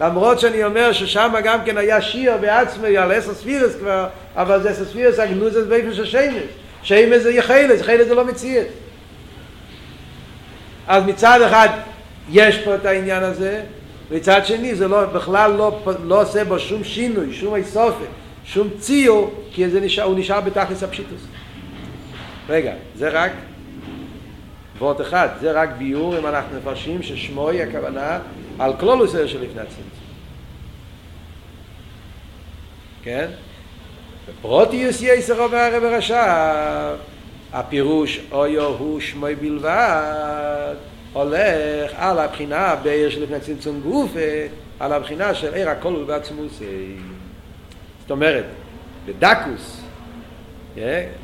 [0.00, 4.70] למרות שאני אומר ששם גם כן היה שיר בעצמי על עשר ספירס כבר, אבל זה
[4.70, 6.42] עשר ספירס הגנוזס באיפה של שמש.
[6.82, 8.66] שמש זה יחילס, יחילס זה לא מציאות.
[10.88, 11.68] אז מצד אחד
[12.30, 13.62] יש פה את העניין הזה,
[14.10, 18.06] מצד שני זה לא, בכלל לא, לא עושה בו שום שינוי, שום איסופת,
[18.44, 21.20] שום ציור, כי זה נשאר, הוא נשאר בתכלס הפשיטוס.
[22.48, 23.32] רגע, זה רק
[24.78, 28.18] ועוד אחד, זה רק ביור אם אנחנו מפרשים ששמוי הכוונה
[28.58, 30.04] על כלולוס של לפני הצמצום.
[33.02, 33.28] כן?
[34.28, 36.94] בפרוטיוס יסר אומר הרב הרש"ב,
[37.52, 40.74] הפירוש אויו הוא שמוי בלבד,
[41.14, 44.20] הולך על הבחינה בעיר של לפני צמצום גופה,
[44.80, 46.62] על הבחינה של עיר הכל בעצמוס.
[48.00, 48.44] זאת אומרת,
[49.06, 49.80] בדקוס,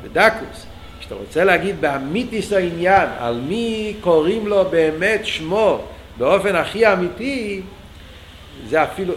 [0.03, 0.65] בדקוס,
[0.99, 5.81] כשאתה רוצה להגיד באמיתיס העניין, על מי קוראים לו באמת שמו
[6.17, 7.61] באופן הכי אמיתי,
[8.67, 9.13] זה אפילו,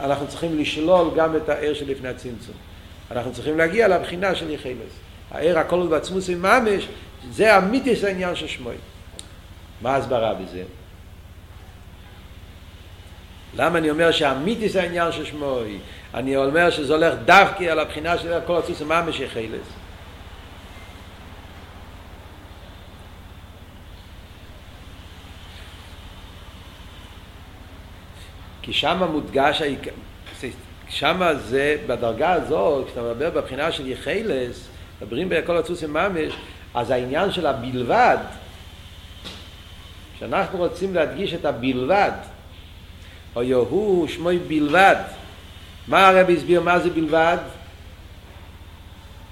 [0.00, 2.54] אנחנו צריכים לשלול גם את הער שלפני הצמצום.
[3.10, 4.92] אנחנו צריכים להגיע לבחינה של יחילס.
[5.30, 6.88] הער הכל בעצמוס עם ממש,
[7.30, 8.74] זה אמיתיס העניין של שמוי.
[9.82, 10.62] מה ההסברה בזה?
[13.54, 15.78] למה אני אומר שאמיתיס העניין של שמוי?
[16.14, 19.66] אני אומר שזה הולך דווקא על הבחינה של עצמוס עם ממש יחילס.
[28.62, 29.62] כי שם מודגש
[30.88, 34.68] שם זה, בדרגה הזאת, כשאתה מדבר בבחינה של יחילס,
[35.02, 36.32] מדברים בכל הצוסים ממש,
[36.74, 38.16] אז העניין של הבלבד,
[40.18, 42.10] כשאנחנו רוצים להדגיש את הבלבד,
[43.36, 44.96] או יהוא שמוי בלבד,
[45.88, 47.36] מה הרב הסביר מה זה בלבד?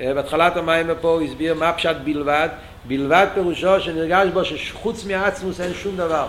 [0.01, 2.49] בהתחלת המים פה הוא הסביר מה פשט בלבד.
[2.85, 6.27] בלבד פירושו שנרגש בו שחוץ מעצמוס אין שום דבר.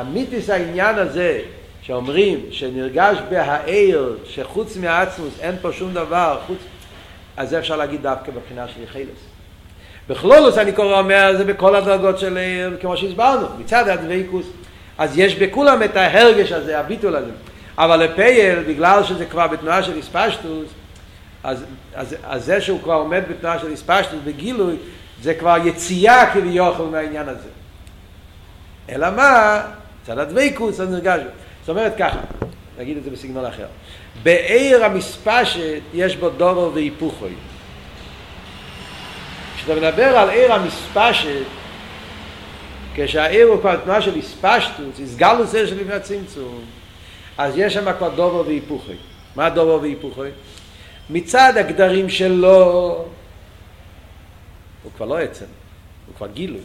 [0.00, 1.40] אמיתיס העניין הזה
[1.82, 6.58] שאומרים שנרגש בהעיר שחוץ מעצמוס אין פה שום דבר חוץ
[7.36, 9.33] אז זה אפשר להגיד דווקא בבחינה של יחילס
[10.08, 12.38] בכלולוס אני קורא אומר זה בכל הדרגות של
[12.80, 14.46] כמו שהסברנו מצד הדבקוס
[14.98, 17.30] אז יש בכולם את ההרגש הזה הביטול הזה.
[17.78, 20.68] אבל לפייל בגלל שזה כבר בתנועה של הספשטוס
[21.44, 21.64] אז,
[21.94, 24.76] אז, אז זה שהוא כבר עומד בתנועה של הספשטוס בגילוי
[25.22, 27.48] זה כבר יציאה כביכול מהעניין הזה.
[28.88, 29.62] אלא מה?
[30.06, 31.20] צד הדבקוס אז נרגש
[31.60, 32.18] זאת אומרת ככה
[32.78, 33.66] נגיד את זה בסגנון אחר.
[34.22, 37.32] בעיר המספשת יש בו דובר והיפוכוי
[39.64, 41.42] כשאתה מדבר על עיר המספשת
[42.94, 46.64] כשהעיר הוא כבר תנועה של הספשטוס, הסגלוס זה של לפני הצמצום
[47.38, 48.92] אז יש שם כבר דובר והיפוכי
[49.36, 50.20] מה דובר והיפוכי?
[51.10, 53.04] מצד הגדרים שלו
[54.82, 55.44] הוא כבר לא עצם,
[56.06, 56.60] הוא כבר גילוי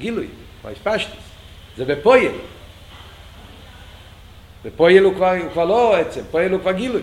[0.00, 0.26] גילוי,
[0.60, 1.24] כבר הספשטוס
[1.76, 2.32] זה בפויל
[4.64, 7.02] ופועל הוא כבר, הוא כבר לא עצם, פועל הוא כבר גילוי.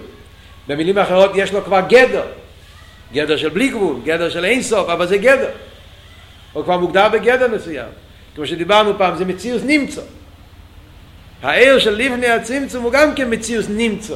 [0.67, 2.26] במילים אחרות יש לו כבר גדר.
[3.13, 5.50] גדר של בלי גבול, גדר של אין סוף, אבל זה גדר.
[6.54, 7.89] הוא כבר מוגדר בגדר מסוים.
[8.36, 10.02] כמו שדיברנו פעם, זה מציאוס נמצא.
[11.41, 14.15] העיר של לפני הצמצום הוא גם כן מציאוס נמצא.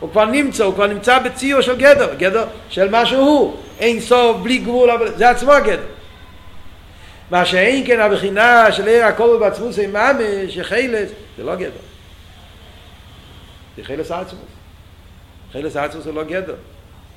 [0.00, 3.56] הוא כבר נמצא, הוא כבר נמצא בציור של גדר, גדר של מה שהוא.
[3.78, 5.86] אין סוף, בלי גבול, אבל זה עצמו הגדר.
[7.30, 11.70] מה שאין כן הבחינה של עיר הכל בעצמוס עם ממש, יחילס, זה לא גדר.
[13.76, 14.42] זה חילס עצמוס.
[15.52, 16.54] חילס עצמוס זה לא גדר.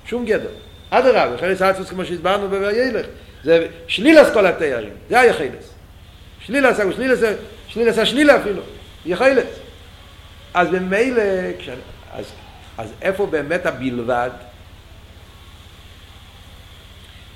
[0.06, 0.50] שום גדר.
[0.90, 3.06] אדרבה, חילס עצמוס כמו שהסברנו בוילך.
[3.44, 4.94] זה שלילס כל התיירים.
[5.10, 5.74] זה היה חילס.
[6.46, 7.20] שלילס, שלילס,
[7.68, 8.62] שלילס השלילה אפילו.
[9.06, 9.60] יהיה חילס.
[10.54, 11.22] אז במילא,
[12.14, 12.26] אז,
[12.78, 14.30] אז איפה באמת הבלבד?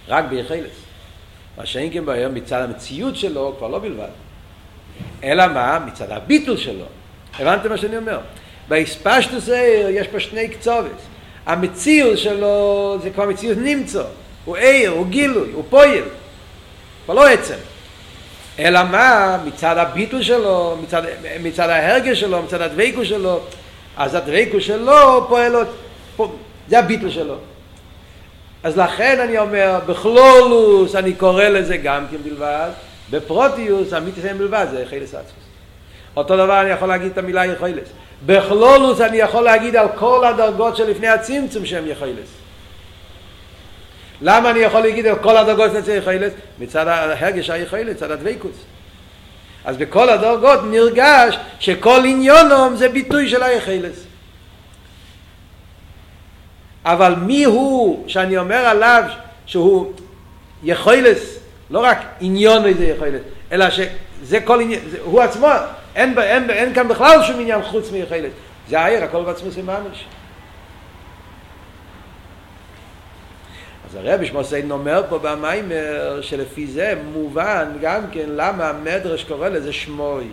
[0.07, 0.71] רק ביחילס.
[1.57, 4.09] מה שאין כן ביום מצד המציאות שלו כבר לא בלבד.
[5.23, 5.79] אלא מה?
[5.79, 6.85] מצד הביטול שלו.
[7.39, 8.19] הבנתם מה שאני אומר?
[8.67, 9.49] בהספשטוס
[9.89, 11.12] יש פה שני קצובס.
[11.45, 14.03] המציאות שלו זה כבר מציאות נמצא.
[14.45, 16.03] הוא עיר, הוא גילוי, הוא פועל.
[17.05, 17.55] כבר לא עצם.
[18.59, 19.37] אלא מה?
[19.45, 21.01] מצד הביטול שלו, מצד,
[21.43, 23.39] מצד ההרגש שלו, מצד הדבקו שלו,
[23.97, 25.67] אז הדבקו שלו פועל עוד,
[26.67, 27.35] זה הביטול שלו.
[28.63, 32.69] אז לכן אני אומר, בכלולוס אני קורא לזה גם כן בלבד,
[33.09, 35.43] בפרוטיוס אמיתיס בלבד זה חילס עצמוס.
[36.15, 37.87] אותו דבר אני יכול להגיד את המילה יכולס.
[38.25, 42.27] בכלולוס אני יכול להגיד על כל הדרגות שלפני הצמצום שהם יכולס.
[44.21, 46.33] למה אני יכול להגיד על כל הדרגות שלפני יכולס?
[46.59, 48.55] מצד ההרגש היכולס, מצד הדבקוס.
[49.65, 54.03] אז בכל הדרגות נרגש שכל עניונום זה ביטוי של היכולס.
[56.85, 59.03] אבל מי הוא שאני אומר עליו
[59.45, 59.93] שהוא
[60.63, 65.47] יכולס, לא רק עניון איזה יכולס, אלא שזה כל עניין, הוא עצמו,
[65.95, 68.31] אין, אין, אין כאן בכלל שום עניין חוץ מיכלת.
[68.69, 70.05] זה העיר, הכל בעצמו זה ממש.
[73.89, 79.73] אז הרבי שמוסיין אומר פה במיימר שלפי זה מובן גם כן למה המדרש קורא לזה
[79.73, 80.27] שמוי.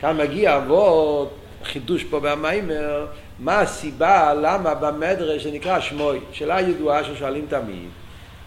[0.00, 3.06] כאן מגיע אבות חידוש פה במיימר
[3.38, 6.20] מה הסיבה למה במדרש זה נקרא שמוי.
[6.32, 7.88] שאלה ידועה ששואלים תמיד.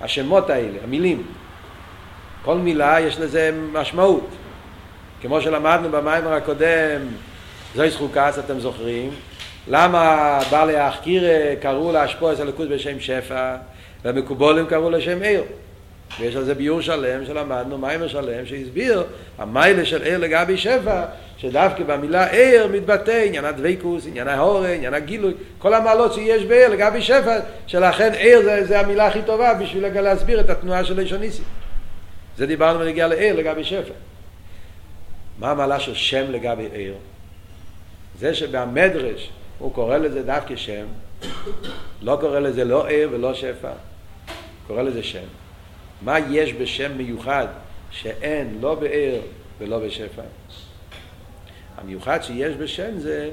[0.01, 1.23] השמות האלה, המילים,
[2.45, 4.27] כל מילה יש לזה משמעות.
[5.21, 7.01] כמו שלמדנו במיימר הקודם,
[7.75, 9.09] זוהי זכוקס, אתם זוכרים,
[9.67, 11.23] למה בעלי האחקיר
[11.61, 13.55] קראו להשפוע את הליכוז בשם שפע,
[14.05, 15.43] והמקובולים קראו לשם עיר.
[16.19, 19.03] ויש על זה ביור שלם שלמדנו, מיימר שלם, שהסביר
[19.37, 21.03] המיילה של עיר לגבי שפע,
[21.37, 27.01] שדווקא במילה עיר מתבטא עניין הדבקוס, עניין ההורה, עניין הגילוי, כל המעלות שיש בעיר לגבי
[27.01, 31.41] שפע, שלכן עיר זה, זה המילה הכי טובה בשביל להסביר את התנועה של אישוניסי.
[32.37, 33.93] זה דיברנו בנגיע לעיר לגבי שפע.
[35.39, 36.95] מה המעלה של שם לגבי עיר?
[38.19, 40.85] זה שבמדרש הוא קורא לזה דווקא שם,
[42.01, 43.71] לא קורא לזה לא עיר ולא שפע,
[44.67, 45.25] קורא לזה שם.
[46.01, 47.47] מה יש בשם מיוחד
[47.91, 49.21] שאין לא בעיר
[49.59, 50.21] ולא בשפע?
[51.77, 53.29] המיוחד שיש בשם זה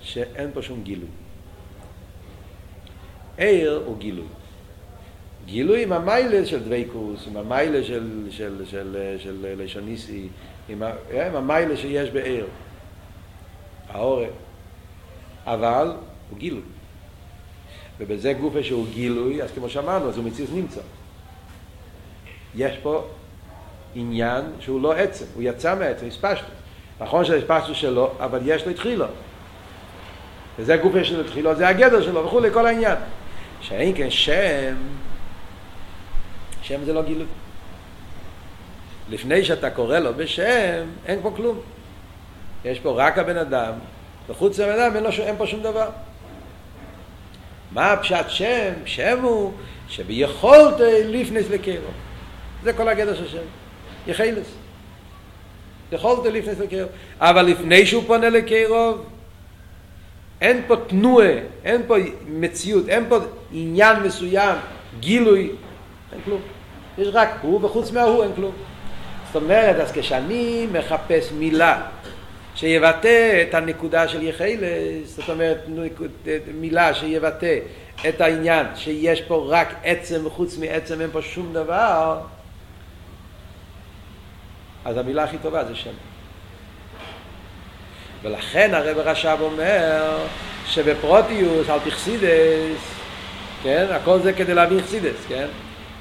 [0.00, 1.08] שאין פה שום גילוי.
[3.36, 4.26] עיר הוא גילוי.
[5.50, 10.28] גילוי עם המיילה של דוויקוס, עם המיילה של, של, של, של, של לשוניסי,
[10.68, 10.82] עם,
[11.12, 12.46] עם המיילה שיש בעיר,
[13.88, 14.30] העורף,
[15.46, 15.92] אבל
[16.30, 16.62] הוא גילוי.
[17.98, 20.80] ובזה גופה שהוא גילוי, אז כמו שאמרנו, אז הוא מציץ נמצא.
[22.54, 23.04] יש פה
[23.94, 26.44] עניין שהוא לא עצם, הוא יצא מעצם, הספשת.
[27.00, 29.06] נכון פסטוס שלו, אבל יש לו התחילו.
[30.58, 32.96] וזה גופה של התחילו, זה הגדר שלו וכולי, כל העניין.
[33.60, 34.74] שאין כן שם,
[36.70, 37.26] שם זה לא גילוי.
[39.08, 41.60] לפני שאתה קורא לו בשם, אין פה כלום.
[42.64, 43.72] יש פה רק הבן אדם,
[44.28, 45.88] וחוץ מהבן אדם אין, אין פה שום דבר.
[47.72, 48.72] מה הפשט שם?
[48.84, 49.52] שם הוא
[49.88, 51.90] שביכולת לפנס לקרו.
[52.62, 53.46] זה כל הגדר של שם.
[54.06, 54.46] יחילס.
[55.92, 56.88] יכולת לפנס לקרו.
[57.18, 58.94] אבל לפני שהוא פונה לקרו,
[60.40, 61.32] אין פה תנועה,
[61.64, 63.18] אין פה מציאות, אין פה
[63.52, 64.56] עניין מסוים,
[65.00, 65.50] גילוי,
[66.12, 66.40] אין כלום.
[67.00, 68.52] יש רק הוא, וחוץ מההוא אין כלום.
[69.26, 71.82] זאת אומרת, אז כשאני מחפש מילה
[72.54, 75.58] שיבטא את הנקודה של יחילס, זאת אומרת
[76.54, 77.58] מילה שיבטא
[78.08, 82.20] את העניין שיש פה רק עצם וחוץ מעצם אין פה שום דבר,
[84.84, 85.90] אז המילה הכי טובה זה שם.
[88.22, 90.18] ולכן הרב רש"ב אומר
[90.66, 92.80] שבפרוטיוס, על פרסידס,
[93.62, 95.46] כן, הכל זה כדי להבין חסידס, כן?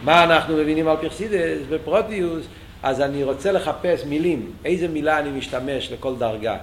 [0.03, 1.65] מה אנחנו מבינים על פרסידס?
[1.69, 2.45] בפרוטיוס
[2.83, 6.57] אז אני רוצה לחפש מילים, איזה מילה אני משתמש לכל דרגה.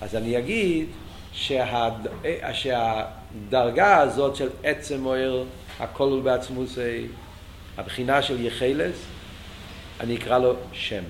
[0.00, 0.86] אז אני אגיד
[1.32, 2.08] שהד...
[2.52, 5.44] שהדרגה הזאת של עצם אוהר,
[5.80, 7.06] הכל הוא בעצמוסי,
[7.78, 8.96] הבחינה של יחלס,
[10.00, 11.02] אני אקרא לו שם.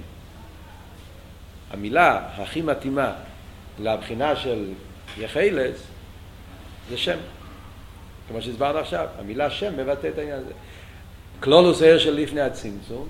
[1.71, 3.13] המילה הכי מתאימה
[3.79, 4.73] לבחינה של
[5.19, 5.83] יחלס
[6.91, 7.19] זה שם.
[8.29, 10.53] כמו שהסברנו עכשיו, המילה שם מבטא את העניין הזה.
[11.41, 13.09] כלולוס הער של לפני הצמצום,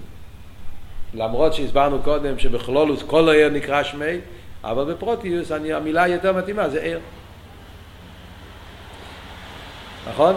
[1.14, 4.18] למרות שהסברנו קודם שבכלולוס כל הער נקרא שמי,
[4.64, 6.98] אבל בפרוטיוס אני, המילה היותר מתאימה זה ער.
[10.08, 10.34] נכון?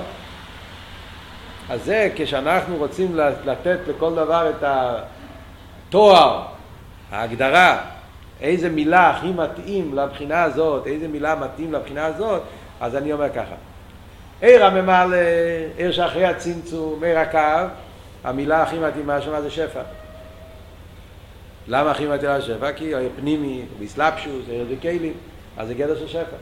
[1.69, 4.63] אז זה כשאנחנו רוצים לתת לכל דבר את
[5.89, 6.45] התואר,
[7.12, 7.82] ההגדרה,
[8.41, 12.41] איזה מילה הכי מתאים לבחינה הזאת, איזה מילה מתאים לבחינה הזאת,
[12.82, 13.56] אז אני אומר ככה.
[14.43, 15.17] עיר הממלא,
[15.77, 17.73] עיר שאחרי הצמצום, עיר הקו,
[18.23, 19.82] המילה הכי מתאימה שמה זה שפע.
[21.67, 22.71] למה הכי מתאימה שפע?
[22.71, 25.13] כי הוא פנימי, הוא בסלפשוס, עיר וכלים,
[25.58, 26.36] אז זה גדר של שפע.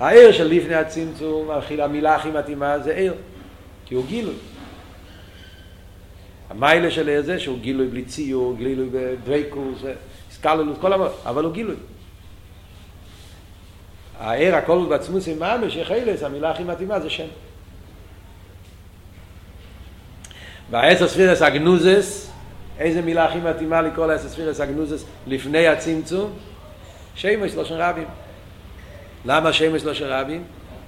[0.00, 3.14] העיר של לפני הצמצום, המילה הכי מתאימה זה עיר,
[3.86, 4.34] כי הוא גילוי.
[6.50, 9.78] המיילה של עיר זה שהוא גילוי בלי ציור, גילוי בדוויקוס,
[10.30, 11.76] סקללוס, כל המות, אבל הוא גילוי.
[14.22, 17.26] העיר הכל בעצמוס עם ממש, יחילס, המילה הכי מתאימה זה שם.
[20.70, 22.30] והעשר ספירס אגנוזס,
[22.78, 26.32] איזה מילה הכי מתאימה לקרוא לעשר ספירס אגנוזס לפני הצמצום?
[27.14, 28.06] שמש לא של רבים.
[29.24, 30.44] למה שמש לא של רבים?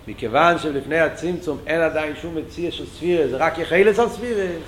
[0.09, 4.63] מכיוון שלפני הצמצום אין עדיין שום מציע של ספירס, זה רק יחילס על ספירס.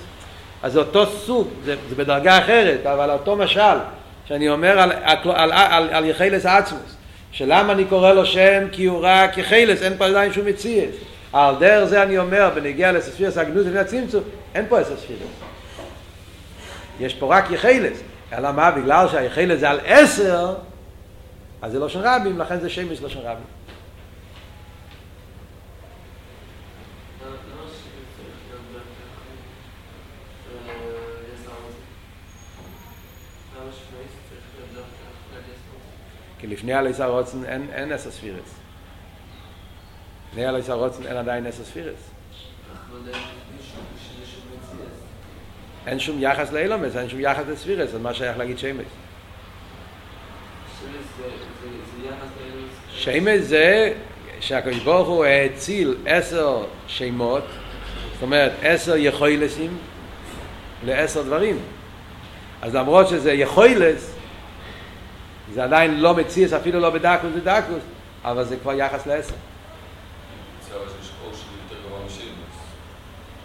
[0.63, 3.77] אז זה אותו סוג, זה, זה בדרגה אחרת, אבל אותו משל,
[4.25, 6.96] שאני אומר על, על, על, על, על יחילס עצמוס.
[7.37, 8.63] שלמה אני קורא לו שם?
[8.71, 10.95] כי הוא רק יחילס, אין פה עדיין שום מציאס.
[11.33, 14.23] על דרך זה אני אומר, בנגיע לספירס הגנוז לפני הצמצום,
[14.55, 15.19] אין פה עשר ספירס.
[16.99, 18.01] יש פה רק יחילס.
[18.33, 18.71] אלא מה?
[18.71, 20.53] בגלל שהיחילס זה על עשר,
[21.61, 23.56] אז זה לא של רבים, לכן זה שמש לא של רבים.
[36.39, 38.55] כי לפני הליסה רוצן אין, אין עשר ספירס.
[40.29, 42.09] לפני הליסה רוצן אין עדיין עשר ספירס.
[45.87, 48.85] אין שום יחס לאילומס, אין שום יחס לספירס, אז מה שייך להגיד שמש?
[52.91, 53.93] שמש זה
[54.39, 57.43] שהקדוש ברוך הוא האציל עשר שמות,
[58.13, 59.77] זאת אומרת עשר יכוילסים
[60.85, 61.59] לעשר דברים.
[62.61, 64.16] אז למרות שזה יכוילס,
[65.53, 67.83] זה עדיין לא מציאס, אפילו לא בדקוס ודקוס,
[68.23, 69.35] אבל זה כבר יחס לעשר.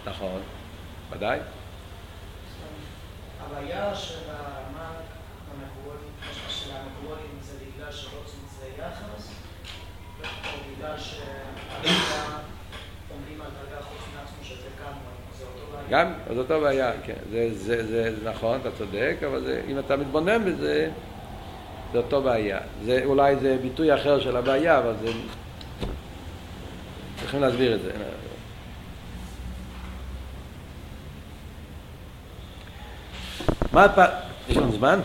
[0.05, 0.41] נכון,
[1.11, 1.39] ודאי.
[3.41, 4.15] הבעיה של
[6.71, 9.31] המקוולים זה בגלל שרוצים זה יחס,
[10.21, 10.95] או בגלל
[13.11, 14.69] אומרים על דרגה חוץ מעצמו שזה
[15.89, 17.13] גם, זה אותו בעיה, כן.
[17.53, 20.89] זה נכון, אתה צודק, אבל אם אתה מתבונן בזה...
[21.93, 22.59] זה אותו בעיה.
[22.85, 25.11] זה, אולי זה ביטוי אחר של הבעיה, אבל זה...
[27.19, 27.91] צריכים להסביר את זה.
[33.73, 33.99] מה הפ...
[34.49, 34.99] יש לנו זמן?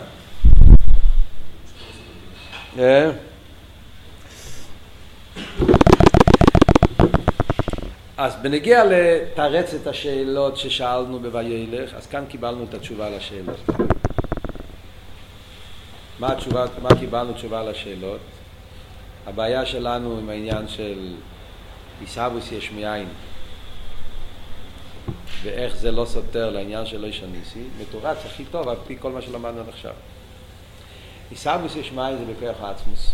[2.79, 3.11] אה?
[8.17, 13.59] אז בנגיע לתרץ את השאלות ששאלנו בוילך, אז כאן קיבלנו את התשובה לשאלות.
[16.19, 18.19] מה, התשובה, מה קיבלנו תשובה לשאלות?
[19.27, 21.13] הבעיה שלנו עם העניין של
[21.99, 23.07] עיסאוויס יש מאין
[25.43, 29.21] ואיך זה לא סותר לעניין של איש הניסי, מתורץ הכי טוב על פי כל מה
[29.21, 29.93] שלמדנו עד עכשיו.
[31.29, 33.11] עיסאוויס יש מאין זה בכוח העצמוס.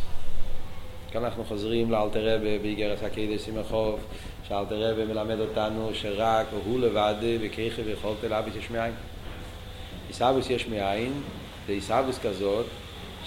[1.11, 3.99] כאן אנחנו חוזרים לאלתר רבה באיגרס הקדש סימחוב,
[4.47, 8.93] שאלתר רבה מלמד אותנו שרק הוא לבד וכיכי ויכולת לאביס יש מאין.
[10.07, 11.13] עיסאוויס יש מאין
[11.67, 12.65] זה עיסאוויס כזאת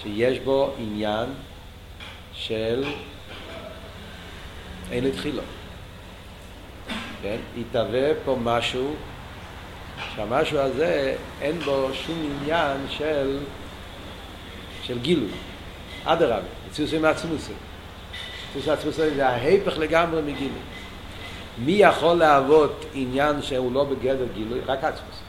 [0.02, 1.26] שיש בו עניין
[2.32, 2.84] של
[4.90, 5.42] אין לתחילו.
[7.22, 7.36] כן?
[7.56, 8.94] יתהווה פה משהו
[10.14, 13.38] שהמשהו הזה אין בו שום עניין של,
[14.82, 15.30] של גילוי.
[16.04, 17.52] אדרבה, מציאוסי מעצמוסי.
[18.48, 20.60] מציאוסי מעצמוסי זה ההפך לגמרי מגילוי.
[21.58, 24.60] מי יכול להוות עניין שהוא לא בגדר גילוי?
[24.66, 25.22] רק עצמוס.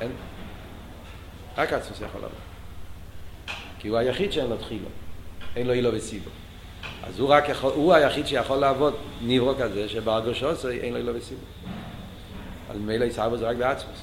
[0.00, 0.10] אין?
[1.56, 2.43] רק עצמוס יכול להוות.
[3.84, 4.86] כי הוא היחיד שאין לו תחילו.
[5.56, 6.30] אין לו אילו וסיבו.
[7.06, 11.14] אז הוא רק יכול, הוא היחיד שיכול לעבוד ניברו כזה שברגושו עושה אין לו אילו
[11.14, 11.40] וסיבו.
[12.70, 13.98] על מילא יסבו זה רק בעצמוס.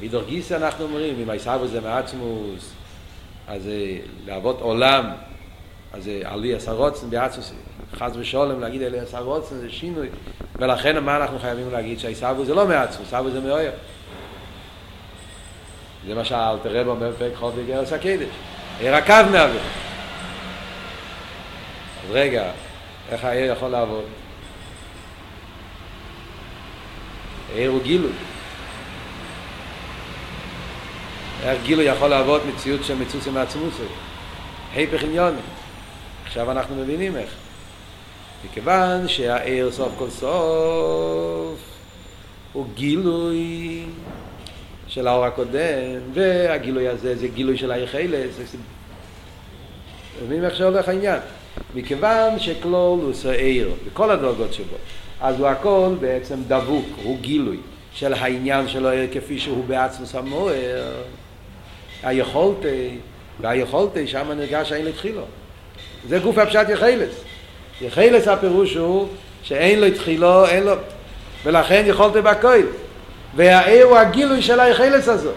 [0.00, 2.72] ואידור גיסא אנחנו אומרים, אם היסבו זה מעצמוס,
[3.48, 3.68] אז
[4.26, 5.10] לעבוד עולם,
[5.92, 7.52] אז עלי עשרוצן בעצמוס,
[7.94, 10.08] חס ושולם להגיד אלי עשרוצן זה שינוי,
[10.56, 13.72] ולכן מה אנחנו חייבים להגיד שהיסבו זה לא מעצמוס, יסבו זה מאויר.
[16.06, 18.28] זה מה שאלתר רב אומר בפרק חוב בגרס הקדש.
[18.78, 19.60] עיר הקו מהווה.
[22.04, 22.50] אז רגע,
[23.10, 24.04] איך העיר יכול לעבוד?
[27.54, 28.12] העיר הוא גילוי.
[31.42, 33.82] איך גילוי יכול לעבוד מציאות של מציאות מעצמוסי?
[34.74, 35.40] היפך עניוני.
[36.26, 37.30] עכשיו אנחנו מבינים איך.
[38.44, 41.58] מכיוון שהעיר סוף כל סוף
[42.52, 43.84] הוא גילוי
[44.88, 48.54] של האור הקודם, והגילוי הזה זה גילוי של היחלס.
[50.24, 51.18] מבינים איך שהולך העניין?
[51.74, 54.76] מכיוון שכלול הוא שעיר בכל הדרגות שבו,
[55.20, 57.56] אז הוא הכל בעצם דבוק, הוא גילוי
[57.94, 60.92] של העניין שלו כפי שהוא בעצמוס המוער,
[62.02, 62.98] היכולתי,
[63.40, 65.22] והיכולתי שם נרגש אין לתחילו.
[66.08, 67.14] זה גוף הפשט יחלס.
[67.80, 69.08] יחלס הפירוש הוא
[69.42, 70.72] שאין לו תחילו, אין לו,
[71.44, 72.62] ולכן יכולתי בכל.
[73.36, 75.32] והעיר הוא הגילוי של היחלס הזו.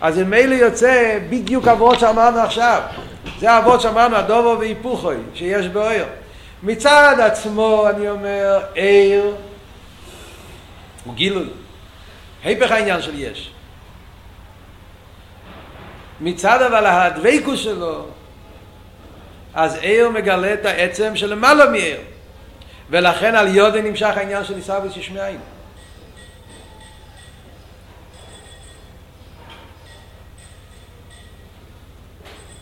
[0.00, 2.82] אז אם מילא יוצא בדיוק אבות שאמרנו עכשיו.
[3.38, 6.04] זה אבות שאמרנו, הדובו והיפוכוי, שיש בעיר.
[6.62, 9.34] מצד עצמו, אני אומר, עיר
[11.04, 11.48] הוא גילוי.
[12.44, 13.50] היפך העניין של יש.
[16.20, 18.06] מצד אבל הדבקות שלו,
[19.54, 21.98] אז עיר מגלה את העצם של למעלה מעיר.
[22.90, 25.10] ולכן על יודי נמשך העניין של עיסאוויס יש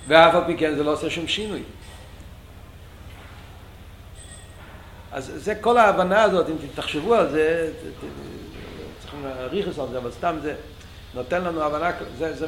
[0.09, 1.63] ואף על פי כן זה לא עושה שום שינוי.
[5.13, 7.73] אז זה כל ההבנה הזאת, אם תחשבו על זה,
[9.01, 10.55] צריכים להעריך את זה, אבל סתם זה
[11.15, 12.47] נותן לנו הבנה, זה, זה...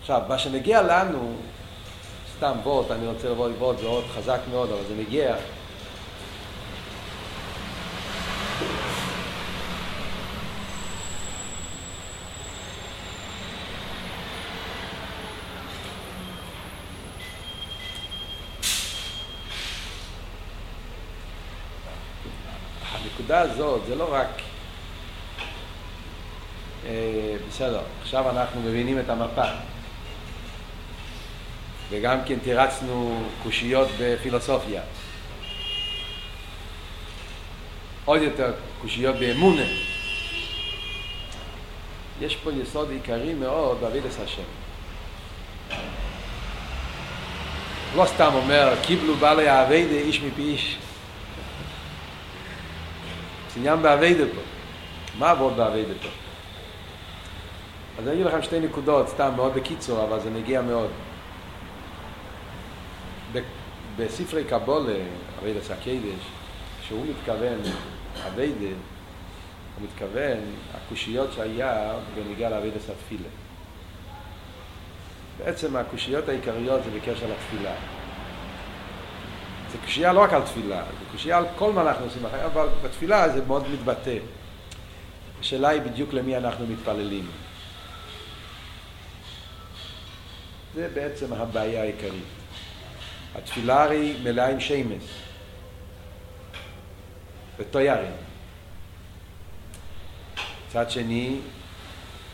[0.00, 1.34] עכשיו, מה שמגיע לנו,
[2.36, 5.36] סתם וורט, אני רוצה לבוא לוורט, זה עוד חזק מאוד, אבל זה מגיע
[23.30, 24.28] הנקודה הזאת זה לא רק
[26.86, 29.44] אה, בסדר, עכשיו אנחנו מבינים את המפה.
[31.90, 34.82] וגם כן תירצנו קושיות בפילוסופיה.
[38.04, 38.52] עוד יותר
[38.82, 39.66] קושיות באמונה.
[42.20, 44.42] יש פה יסוד עיקרי מאוד בעבידת השם.
[47.96, 50.78] לא סתם אומר קיבלו בעלי העבידה איש מפי איש
[53.60, 54.40] עניין בעבידה פה.
[55.18, 56.08] מה עבוד בעבידה פה?
[57.98, 60.90] אז אני אגיד לכם שתי נקודות, סתם מאוד בקיצור, אבל זה מגיע מאוד.
[63.96, 64.98] בספרי קבולה,
[65.42, 66.20] אבידה סקיידש,
[66.82, 67.58] שהוא מתכוון,
[68.26, 68.74] אבידה,
[69.76, 70.38] הוא מתכוון,
[70.74, 73.28] הקושיות שהיה בנגיע לאבידה סתפילה.
[75.38, 77.72] בעצם הקושיות העיקריות זה בקשר לתפילה.
[79.72, 82.68] זה קושייה לא רק על תפילה, זה קושייה על כל מה אנחנו עושים בחיים, אבל
[82.82, 84.18] בתפילה זה מאוד מתבטא.
[85.40, 87.26] השאלה היא בדיוק למי אנחנו מתפללים.
[90.74, 92.24] זה בעצם הבעיה העיקרית.
[93.34, 95.04] התפילה הרי מלאה עם שמש
[97.58, 98.12] ותוירים.
[100.68, 101.40] מצד שני,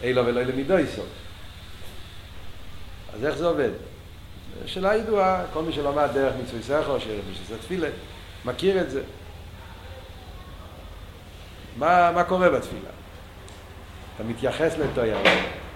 [0.02, 1.08] אילו ולא למידו יסוד.
[3.14, 3.70] אז איך זה עובד?
[4.66, 7.00] שאלה ידועה, כל מי שלומד דרך מצווי סכו,
[7.34, 7.88] שזה תפילה,
[8.44, 9.02] מכיר את זה.
[11.78, 12.90] מה, מה קורה בתפילה?
[14.14, 15.18] אתה מתייחס לתויר,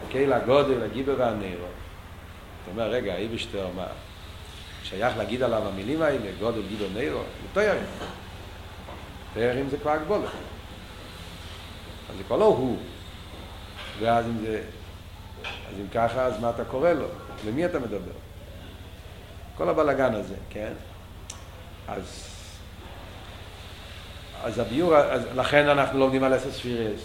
[0.07, 0.27] אוקיי?
[0.27, 1.67] לגודל, לגיבר והנרו.
[2.63, 3.87] אתה אומר, רגע, איבשטר, מה?
[4.85, 7.21] שייך להגיד עליו המילים האלה, גודל, גיבר, נרו?
[7.21, 7.85] זה תוירים.
[9.35, 10.25] תוירים זה כבר הגבולת.
[12.11, 12.79] אז זה כבר לא הוא.
[14.01, 14.63] ואז אם זה...
[15.43, 17.07] אז אם ככה, אז מה אתה קורא לו?
[17.47, 18.13] למי אתה מדבר?
[19.61, 20.73] כל הבלגן הזה, כן?
[21.89, 22.27] אז...
[24.43, 27.01] אז הביור, אז לכן אנחנו לומדים על אסס פירס.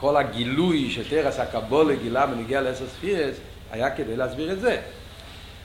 [0.00, 3.36] כל הגילוי שתרס הקבולה גילה בנגיע לאסס פירס
[3.70, 4.80] היה כדי להסביר את זה.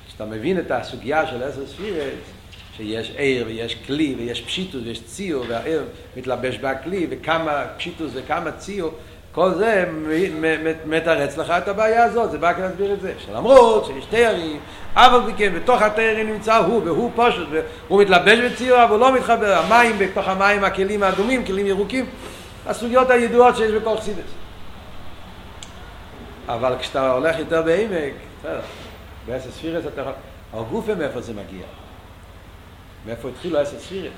[0.07, 2.19] כשאתה מבין את הסוגיה של אסס פירס,
[2.77, 5.83] שיש עיר ויש כלי ויש פשיטוס ויש ציור והעיר
[6.17, 8.93] מתלבש בכלי וכמה פשיטוס וכמה ציור
[9.35, 9.85] כל זה
[10.85, 13.13] מתרץ לך את הבעיה הזאת, זה בא כאן להסביר את זה.
[13.25, 14.59] שלמרות שיש תיירים,
[14.95, 17.47] אבל מכן בתוך התיירים נמצא הוא, והוא פשוט,
[17.87, 19.55] והוא מתלבש בציור, אבל הוא לא מתחבר.
[19.57, 22.05] המים, בתוך המים הכלים האדומים, כלים ירוקים,
[22.65, 24.31] הסוגיות הידועות שיש בכל חסידס.
[26.47, 28.59] אבל כשאתה הולך יותר בעמק, בסדר,
[29.25, 30.13] באסס ספירס אתה יכול...
[30.53, 31.65] הגופה מאיפה זה מגיע?
[33.05, 34.13] מאיפה התחילו אסס ספירס?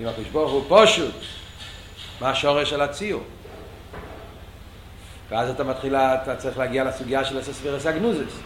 [0.00, 1.14] אם ברוך הוא פשוט,
[2.20, 3.22] מה השורש של הציור?
[5.28, 8.40] ואז אתה מתחיל, אתה צריך להגיע לסוגיה של אסס ספירס אגנוזס.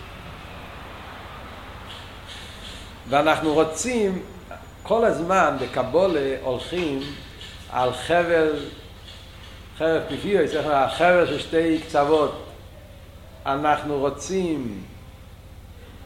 [3.09, 4.23] ואנחנו רוצים,
[4.83, 7.01] כל הזמן בקבולה הולכים
[7.71, 8.53] על חבל,
[9.79, 10.41] חרב פיפיו,
[10.91, 12.45] חבל של שתי קצוות.
[13.47, 14.83] אנחנו רוצים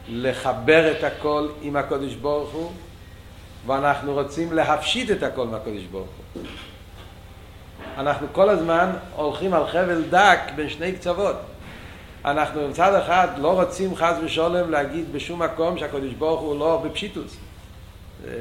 [0.09, 2.73] לחבר את הכל עם הקודש ברוך הוא,
[3.67, 6.43] ואנחנו רוצים להפשיט את הכל מהקודש ברוך הוא.
[7.99, 11.37] אנחנו כל הזמן הולכים על חבל דק בין שני קצוות.
[12.25, 17.37] אנחנו מצד אחד לא רוצים חס ושולם להגיד בשום מקום שהקודש ברוך הוא לא בפשיטוס.
[18.27, 18.33] אה,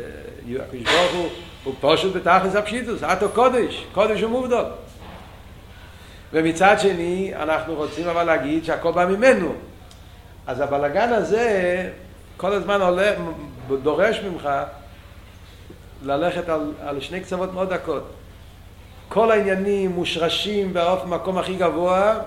[0.64, 1.30] הקודש ברוך הוא,
[1.64, 4.66] הוא פשוט בתכלס הפשיטוס, אתו קודש, קודש ומובדול.
[6.34, 9.54] ומצד שני אנחנו רוצים אבל להגיד שהכל בא ממנו.
[10.48, 11.90] אז הבלגן הזה
[12.38, 13.12] כל הזמן עולה,
[13.84, 14.50] דורש ממך
[16.04, 18.21] ללכת על, על שני קצוות מאוד דקות.
[19.14, 22.20] כל העניינים מושרשים במקום הכי גבוה,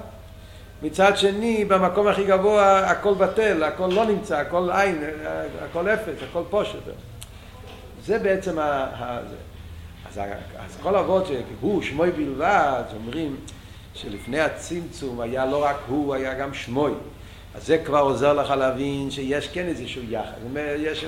[0.83, 5.05] מצד שני במקום הכי גבוה הכל בטל, הכל לא נמצא, הכל עין,
[5.65, 6.79] הכל אפס, הכל פושט.
[8.05, 8.63] זה בעצם ה...
[8.63, 9.19] ה
[10.09, 10.21] אז,
[10.59, 13.37] אז כל אבות שהוא שמוי בלבד, אומרים
[13.95, 16.93] שלפני הצמצום היה לא רק הוא, היה גם שמוי.
[17.55, 20.57] אז זה כבר עוזר לך להבין שיש כן איזשהו יחד.
[20.79, 21.05] יש.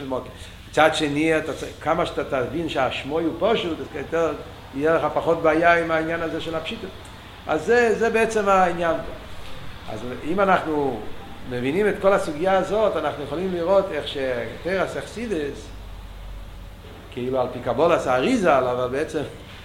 [0.70, 4.32] מצד שני, אתה, כמה שאתה תבין שהשמוי הוא פשוט, אז יותר,
[4.76, 6.90] יהיה לך פחות בעיה עם העניין הזה של הפשיטות.
[7.46, 8.96] אז זה, זה בעצם העניין.
[9.92, 11.00] אז אם אנחנו
[11.50, 15.66] מבינים את כל הסוגיה הזאת, אנחנו יכולים לראות איך שטרס אכסידס,
[17.12, 18.06] כאילו על פי קבולס
[18.70, 19.22] אבל בעצם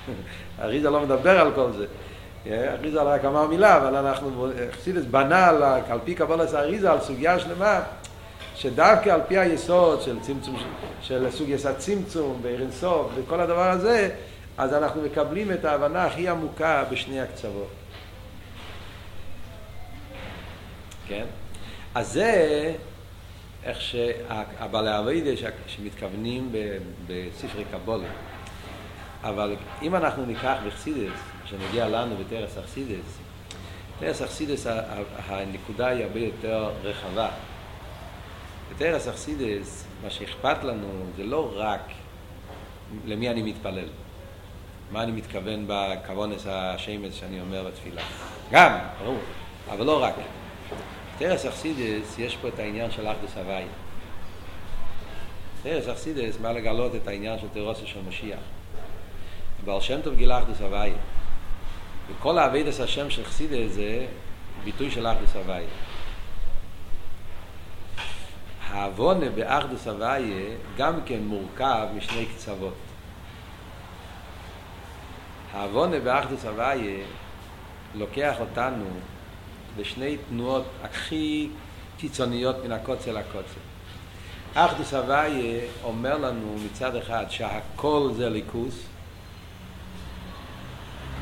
[0.60, 1.86] האריזה לא מדבר על כל זה.
[2.48, 5.48] אריזה רק אמר מילה, אבל אנחנו, אכסידס בנה
[5.90, 7.80] על פי קבולס האריזה, על סוגיה שלמה,
[8.56, 10.58] שדווקא על פי היסוד של צמצום,
[11.02, 14.10] של סוגיית הצמצום ואירנסוף וכל הדבר הזה,
[14.58, 17.70] אז אנחנו מקבלים את ההבנה הכי עמוקה בשני הקצוות.
[21.08, 21.26] כן?
[21.96, 22.74] אז זה
[23.64, 26.52] איך שהבעלי אביידה שמתכוונים
[27.08, 28.08] בספרי קבולה.
[29.24, 33.20] אבל אם אנחנו ניקח בחסידס, שנגיע לנו בתרס אכסידס,
[34.00, 34.68] תרס אכסידס
[35.28, 37.30] הנקודה היא הרבה יותר רחבה.
[38.72, 40.88] בתרס אכסידס, מה שאכפת לנו
[41.18, 41.82] זה לא רק
[43.06, 43.88] למי אני מתפלל.
[44.92, 48.02] מה אני מתכוון בכוונס השמש שאני אומר בתפילה.
[48.52, 49.20] גם, ברור,
[49.70, 50.16] אבל לא רק.
[51.18, 53.64] תרס אכסידס, יש פה את העניין של אחדוס הוואי.
[55.64, 58.40] תרס אכסידס מה לגלות את העניין של תירוסו של משיח.
[59.66, 60.92] בעל שם טוב גילה אחדוס הוואי.
[62.10, 64.06] וכל האביידס השם של חסידס זה
[64.64, 65.64] ביטוי של אחדוס הוואי.
[68.70, 70.34] העוונה באחדוס הוואי
[70.78, 72.91] גם כן מורכב משני קצוות.
[75.54, 77.02] העוונה באחדוס הוואי
[77.96, 78.86] לוקח אותנו
[79.78, 81.50] בשני תנועות הכי
[81.98, 83.60] קיצוניות מן הקוצר לקוצר.
[84.54, 88.86] אחדוס הוואי אומר לנו מצד אחד שהכל זה ליכוס,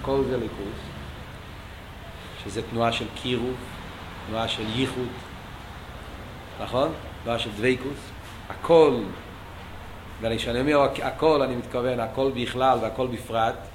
[0.02, 0.80] הכל זה ליכוס,
[2.44, 3.56] שזה תנועה של קירוב,
[4.28, 5.08] תנועה של ייחוד,
[6.62, 6.92] נכון?
[7.24, 8.00] תנועה של דוויקוס,
[8.50, 8.94] הכל,
[10.22, 13.69] וכשאני אומר הכל אני מתכוון הכל בכלל והכל בפרט,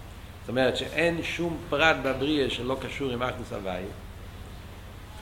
[0.45, 3.82] זאת אומרת שאין שום פרט בבריאה שלא קשור עם אחדוס הוואי,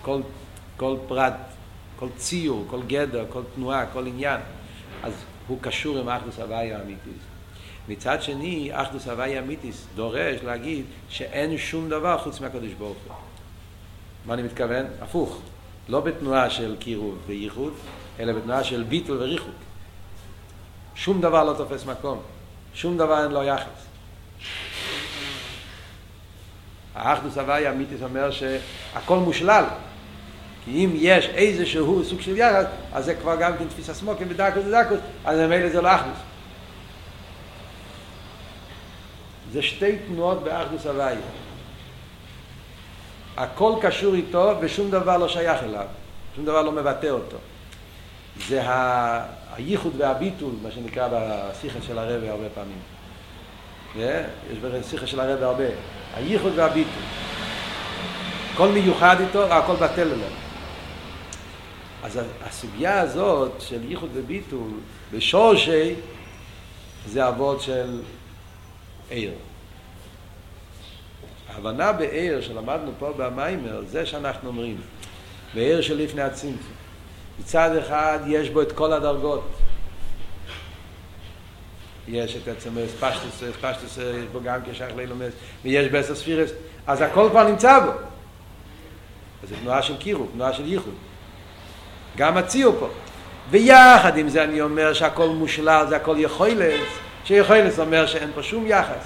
[0.02, 0.20] כל,
[0.76, 1.34] כל פרט,
[1.96, 4.40] כל ציור, כל גדר, כל תנועה, כל עניין,
[5.02, 5.12] אז
[5.46, 7.22] הוא קשור עם אחדוס הוויה האמיתיס.
[7.88, 13.16] מצד שני, אחדוס הוויה אמיתיס דורש להגיד שאין שום דבר חוץ מהקדוש ברוך הוא.
[14.26, 14.86] מה אני מתכוון?
[15.00, 15.40] הפוך.
[15.88, 17.72] לא בתנועה של קירוב וייחוד,
[18.20, 19.54] אלא בתנועה של ביטול וריחוק.
[20.94, 22.20] שום דבר לא תופס מקום,
[22.74, 23.91] שום דבר אין לו יחס.
[26.94, 29.64] האחדוס הוויה אמיתיס אומר שהכל מושלל.
[30.64, 34.62] כי אם יש איזשהו סוג של יחס, אז זה כבר גם כן תפיס הסמוקים ודקוס
[34.66, 36.18] ודקוס, אז ממילא זה לא אחדוס.
[39.52, 41.16] זה שתי תנועות באחדוס הוויה.
[43.36, 45.86] הכל קשור איתו ושום דבר לא שייך אליו,
[46.36, 47.36] שום דבר לא מבטא אותו.
[48.48, 49.42] זה ה...
[49.56, 52.78] הייחוד והביטול, מה שנקרא בשיחה של הרבי הרבה פעמים.
[54.52, 55.64] יש בשיחה של הרבי הרבה.
[56.14, 57.02] הייחוד והביטול.
[58.56, 60.28] כל מיוחד איתו, הכל בטל אליו.
[62.02, 64.70] אז הסוגיה הזאת של ייחוד וביטול
[65.12, 65.94] בשורשי
[67.06, 68.00] זה אבות של
[69.10, 69.32] עיר.
[71.48, 74.76] ההבנה בעיר שלמדנו פה במיימר, זה שאנחנו אומרים,
[75.54, 76.72] בעיר של לפני הצמצום.
[77.40, 79.50] מצד אחד יש בו את כל הדרגות.
[82.08, 85.32] יש את עצם ספשטוס, ספשטוס יש בו גם כשייך לילומס,
[85.64, 86.50] ויש בעשר ספירס,
[86.86, 87.90] אז הכל כבר נמצא בו.
[89.42, 90.94] אז זו תנועה של קירוב, תנועה של ייחוד.
[92.16, 92.88] גם הציור פה.
[93.50, 96.80] ויחד עם זה אני אומר שהכל מושלל, זה הכל יכולת,
[97.24, 99.04] שיכולת אומר שאין פה שום יחס.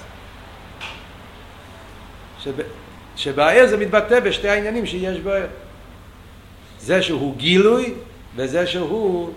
[2.39, 2.53] שב,
[3.15, 5.31] שבעיר זה מתבטא בשתי העניינים שיש בו.
[6.79, 7.93] זה שהוא גילוי
[8.35, 9.33] וזה שהוא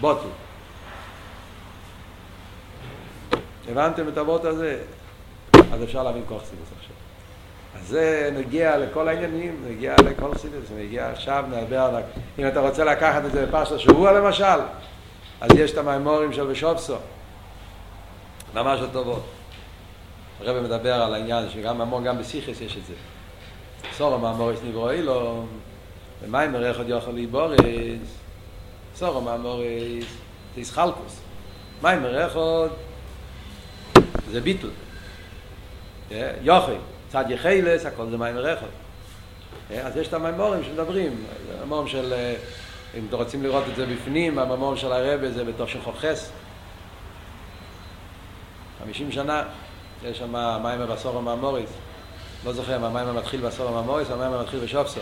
[0.00, 0.41] בוטל.
[3.68, 4.78] הבנתם את הוורט הזה?
[5.72, 6.96] אז אפשר להבין כל חסידוס עכשיו.
[7.78, 12.02] אז זה נגיע לכל העניינים, נגיע לכל חסידוס, נגיע עכשיו, נדבר על...
[12.38, 14.60] אם אתה רוצה לקחת את זה בפרשת השבוע למשל,
[15.40, 16.96] אז יש את המימורים של בשופסו,
[18.54, 19.22] ממש הטובות.
[20.40, 22.94] הרב מדבר על העניין שגם המון, גם בסיכס יש את זה.
[23.96, 25.44] סורו מאמורס נברו אילו,
[26.22, 27.56] ומיימר אחד יוכל ליבורס,
[28.94, 30.04] סורו מאמורס
[30.54, 31.20] זה ישחלקוס.
[31.82, 32.68] מיימר אחד
[34.30, 34.68] זה ביטל.
[36.42, 36.72] יוכי,
[37.08, 38.66] צד יחילס, הכל זה מיימר אחד.
[39.84, 42.14] אז יש את המיימורים שמדברים, המיימורים של,
[42.94, 46.30] אם אתם רוצים לראות את זה בפנים, המיימורים של הרבה זה של חופכס.
[48.82, 49.42] חמישים שנה.
[50.04, 50.32] יש שם
[50.62, 51.70] מים בסור המאמוריס,
[52.44, 55.00] לא זוכר אם המים מתחיל בסור המאמוריס המים מתחיל בשופסו,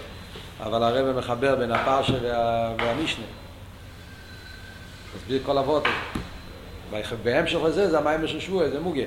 [0.60, 2.72] אבל הרב מחבר בין הפרשה וה...
[2.78, 3.24] והמשנה.
[5.16, 5.84] מסביר כל אבות.
[7.22, 9.02] בהמשך לזה זה המים של שבוע, זה מוגה.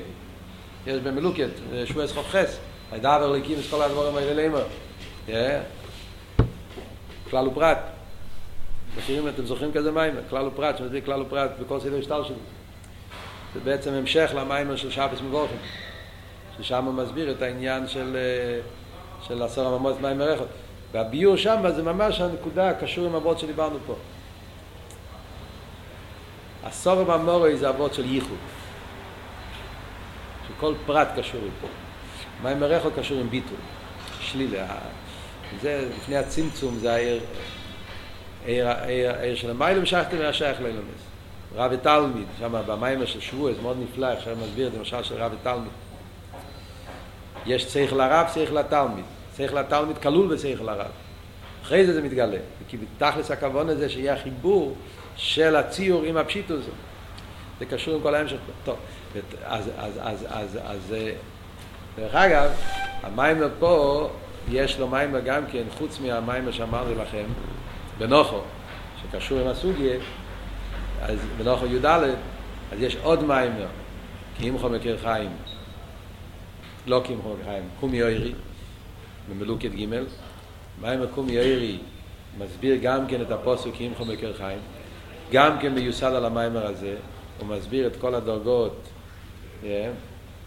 [0.88, 1.50] יש במלוקת,
[1.86, 2.60] שבוע סחוב חס,
[2.92, 4.64] הידבר ליקים את כל הדברים האלה לימר.
[7.30, 7.78] כלל ופרט.
[8.98, 10.14] מכירים, אתם זוכרים כזה מים?
[10.30, 12.36] כלל ופרט, שמסביר כלל ופרט בכל סדר השטר שלו.
[13.54, 15.58] זה בעצם המשך למיימר של שבס מבורכים,
[16.58, 18.18] ששם הוא מסביר את העניין של,
[19.22, 20.46] של עשר הממות מיימר אחד.
[20.92, 23.96] והביור שם זה ממש הנקודה הקשור עם אבות שדיברנו פה.
[26.66, 28.38] עשר הממורי זה אבות של ייחוד,
[30.48, 31.68] שכל פרט קשור איתו.
[32.44, 33.58] מיימר אחד קשור עם ביטול,
[34.20, 34.68] שלילה.
[35.62, 37.22] זה לפני הצמצום, זה העיר,
[38.46, 41.04] העיר, העיר, העיר של המיילום שייכתם והשייך לאילומס.
[41.56, 45.32] רב ותלמיד, שם במיימר של שבוע, זה מאוד נפלא, עכשיו מסביר את למשל של רב
[45.42, 45.72] ותלמיד.
[47.46, 49.06] יש צריך לרב, צריך לתלמיד.
[49.32, 50.92] צריך לתלמיד כלול וצריך לרב.
[51.64, 52.38] אחרי זה זה מתגלה.
[52.68, 54.76] כי בתכלס הכוון הזה שיהיה החיבור
[55.16, 56.66] של הציור עם הפשיטוס.
[57.60, 58.38] זה קשור עם כל ההמשך.
[58.64, 58.78] טוב,
[59.46, 60.96] אז, אז, אז, אז, אז,
[61.98, 62.52] דרך אגב,
[63.04, 64.10] המיימר פה,
[64.52, 67.24] יש לו מיימר גם כן, חוץ מהמיימר שאמרתי לכם,
[67.98, 68.40] בנוחו,
[69.02, 69.98] שקשור עם הסוגיה,
[71.02, 73.68] אז בנוחו י"ד, אז יש עוד מיימר,
[74.38, 75.30] כי אם חומר חיים,
[76.88, 78.34] לא אם חומר חיים, קומי יוירי,
[79.30, 79.86] במלוקת ג',
[80.82, 81.78] מיימר קומי יוירי
[82.38, 84.60] מסביר גם כן את הפוסק כי אם חומר חיים,
[85.34, 86.96] גם כן מיוסד על המיימר הזה,
[87.40, 88.76] הוא מסביר את כל הדרגות,
[89.64, 89.66] yeah,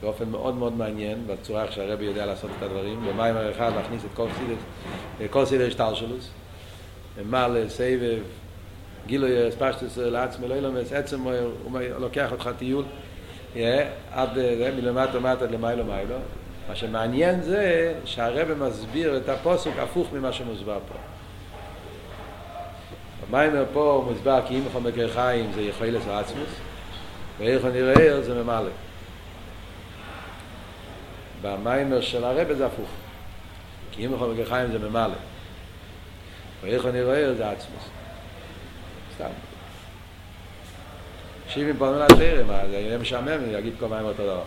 [0.01, 4.11] באופן מאוד מאוד מעניין, בצורה איך שהרבי יודע לעשות את הדברים, במיימר אחד להכניס את
[4.15, 4.55] כל סידר,
[5.31, 6.31] כל סידר שטלשלוס,
[7.17, 8.19] ומעלה, סבב,
[9.07, 12.85] גילוי ספשטוס לעצמי לא ילמס, עצם הוא לוקח אותך טיול
[14.13, 14.39] עד
[14.77, 16.17] מלמטה מטה למיילו מיילו.
[16.69, 21.16] מה שמעניין זה שהרבא מסביר את הפוסק הפוך ממה שמוסבר פה.
[23.31, 26.49] במיימר פה הוא מוסבר כי אם יכול מקר חיים זה יכול לסו עצמוס
[27.39, 28.71] ואיך אני רואה זה ממלא.
[31.43, 32.89] במיימר של הרבא זה הפוך.
[33.93, 35.15] כי אם יכול בגחיים זה ממלא.
[36.63, 37.89] ואיך אני רואה זה עצמוס.
[39.15, 39.29] סתם.
[41.49, 44.43] שבעים פעמים לתרא, מה, זה יהיה משעמם, אני אגיד כל מים אותו דבר.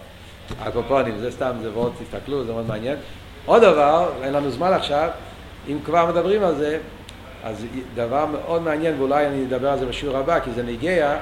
[0.60, 2.98] הקופונים, זה סתם, זה ועוד תסתכלו, זה מאוד מעניין.
[3.46, 5.10] עוד דבר, אין לנו זמן עכשיו,
[5.68, 6.80] אם כבר מדברים על זה,
[7.44, 7.66] אז
[7.96, 11.18] דבר מאוד מעניין, ואולי אני אדבר על זה בשיעור הבא, כי זה נגיע,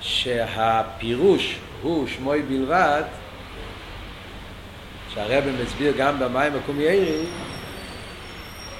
[0.00, 3.02] שהפירוש הוא שמוי בלבד,
[5.14, 7.24] שהרבא מסביר גם במים הקומיירי,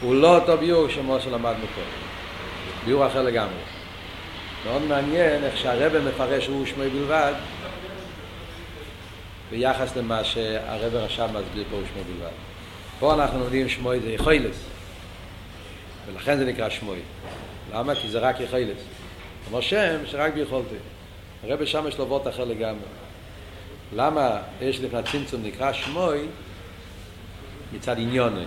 [0.01, 1.80] הוא לא אותו ביור כמו שלמדנו פה.
[2.84, 3.61] ביור אחר לגמרי.
[4.66, 7.32] מאוד מעניין איך שהרבא מפרש הוא שמוי בלבד,
[9.51, 12.32] ביחס למה שהרבא רשם מסביר פה הוא שמוי בלבד.
[12.99, 14.57] פה אנחנו לומדים שמוי זה יכולס,
[16.07, 16.98] ולכן זה נקרא שמוי.
[17.72, 17.94] למה?
[17.94, 18.78] כי זה רק יכולס.
[19.48, 20.74] כמו שם שרק ביכולתי.
[21.42, 22.88] הרב שם יש לו וורט אחר לגמרי.
[23.92, 26.26] למה יש לפני הצמצום נקרא שמוי
[27.72, 28.44] מצד עניוני?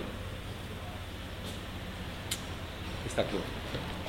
[3.06, 3.59] תסתכלו.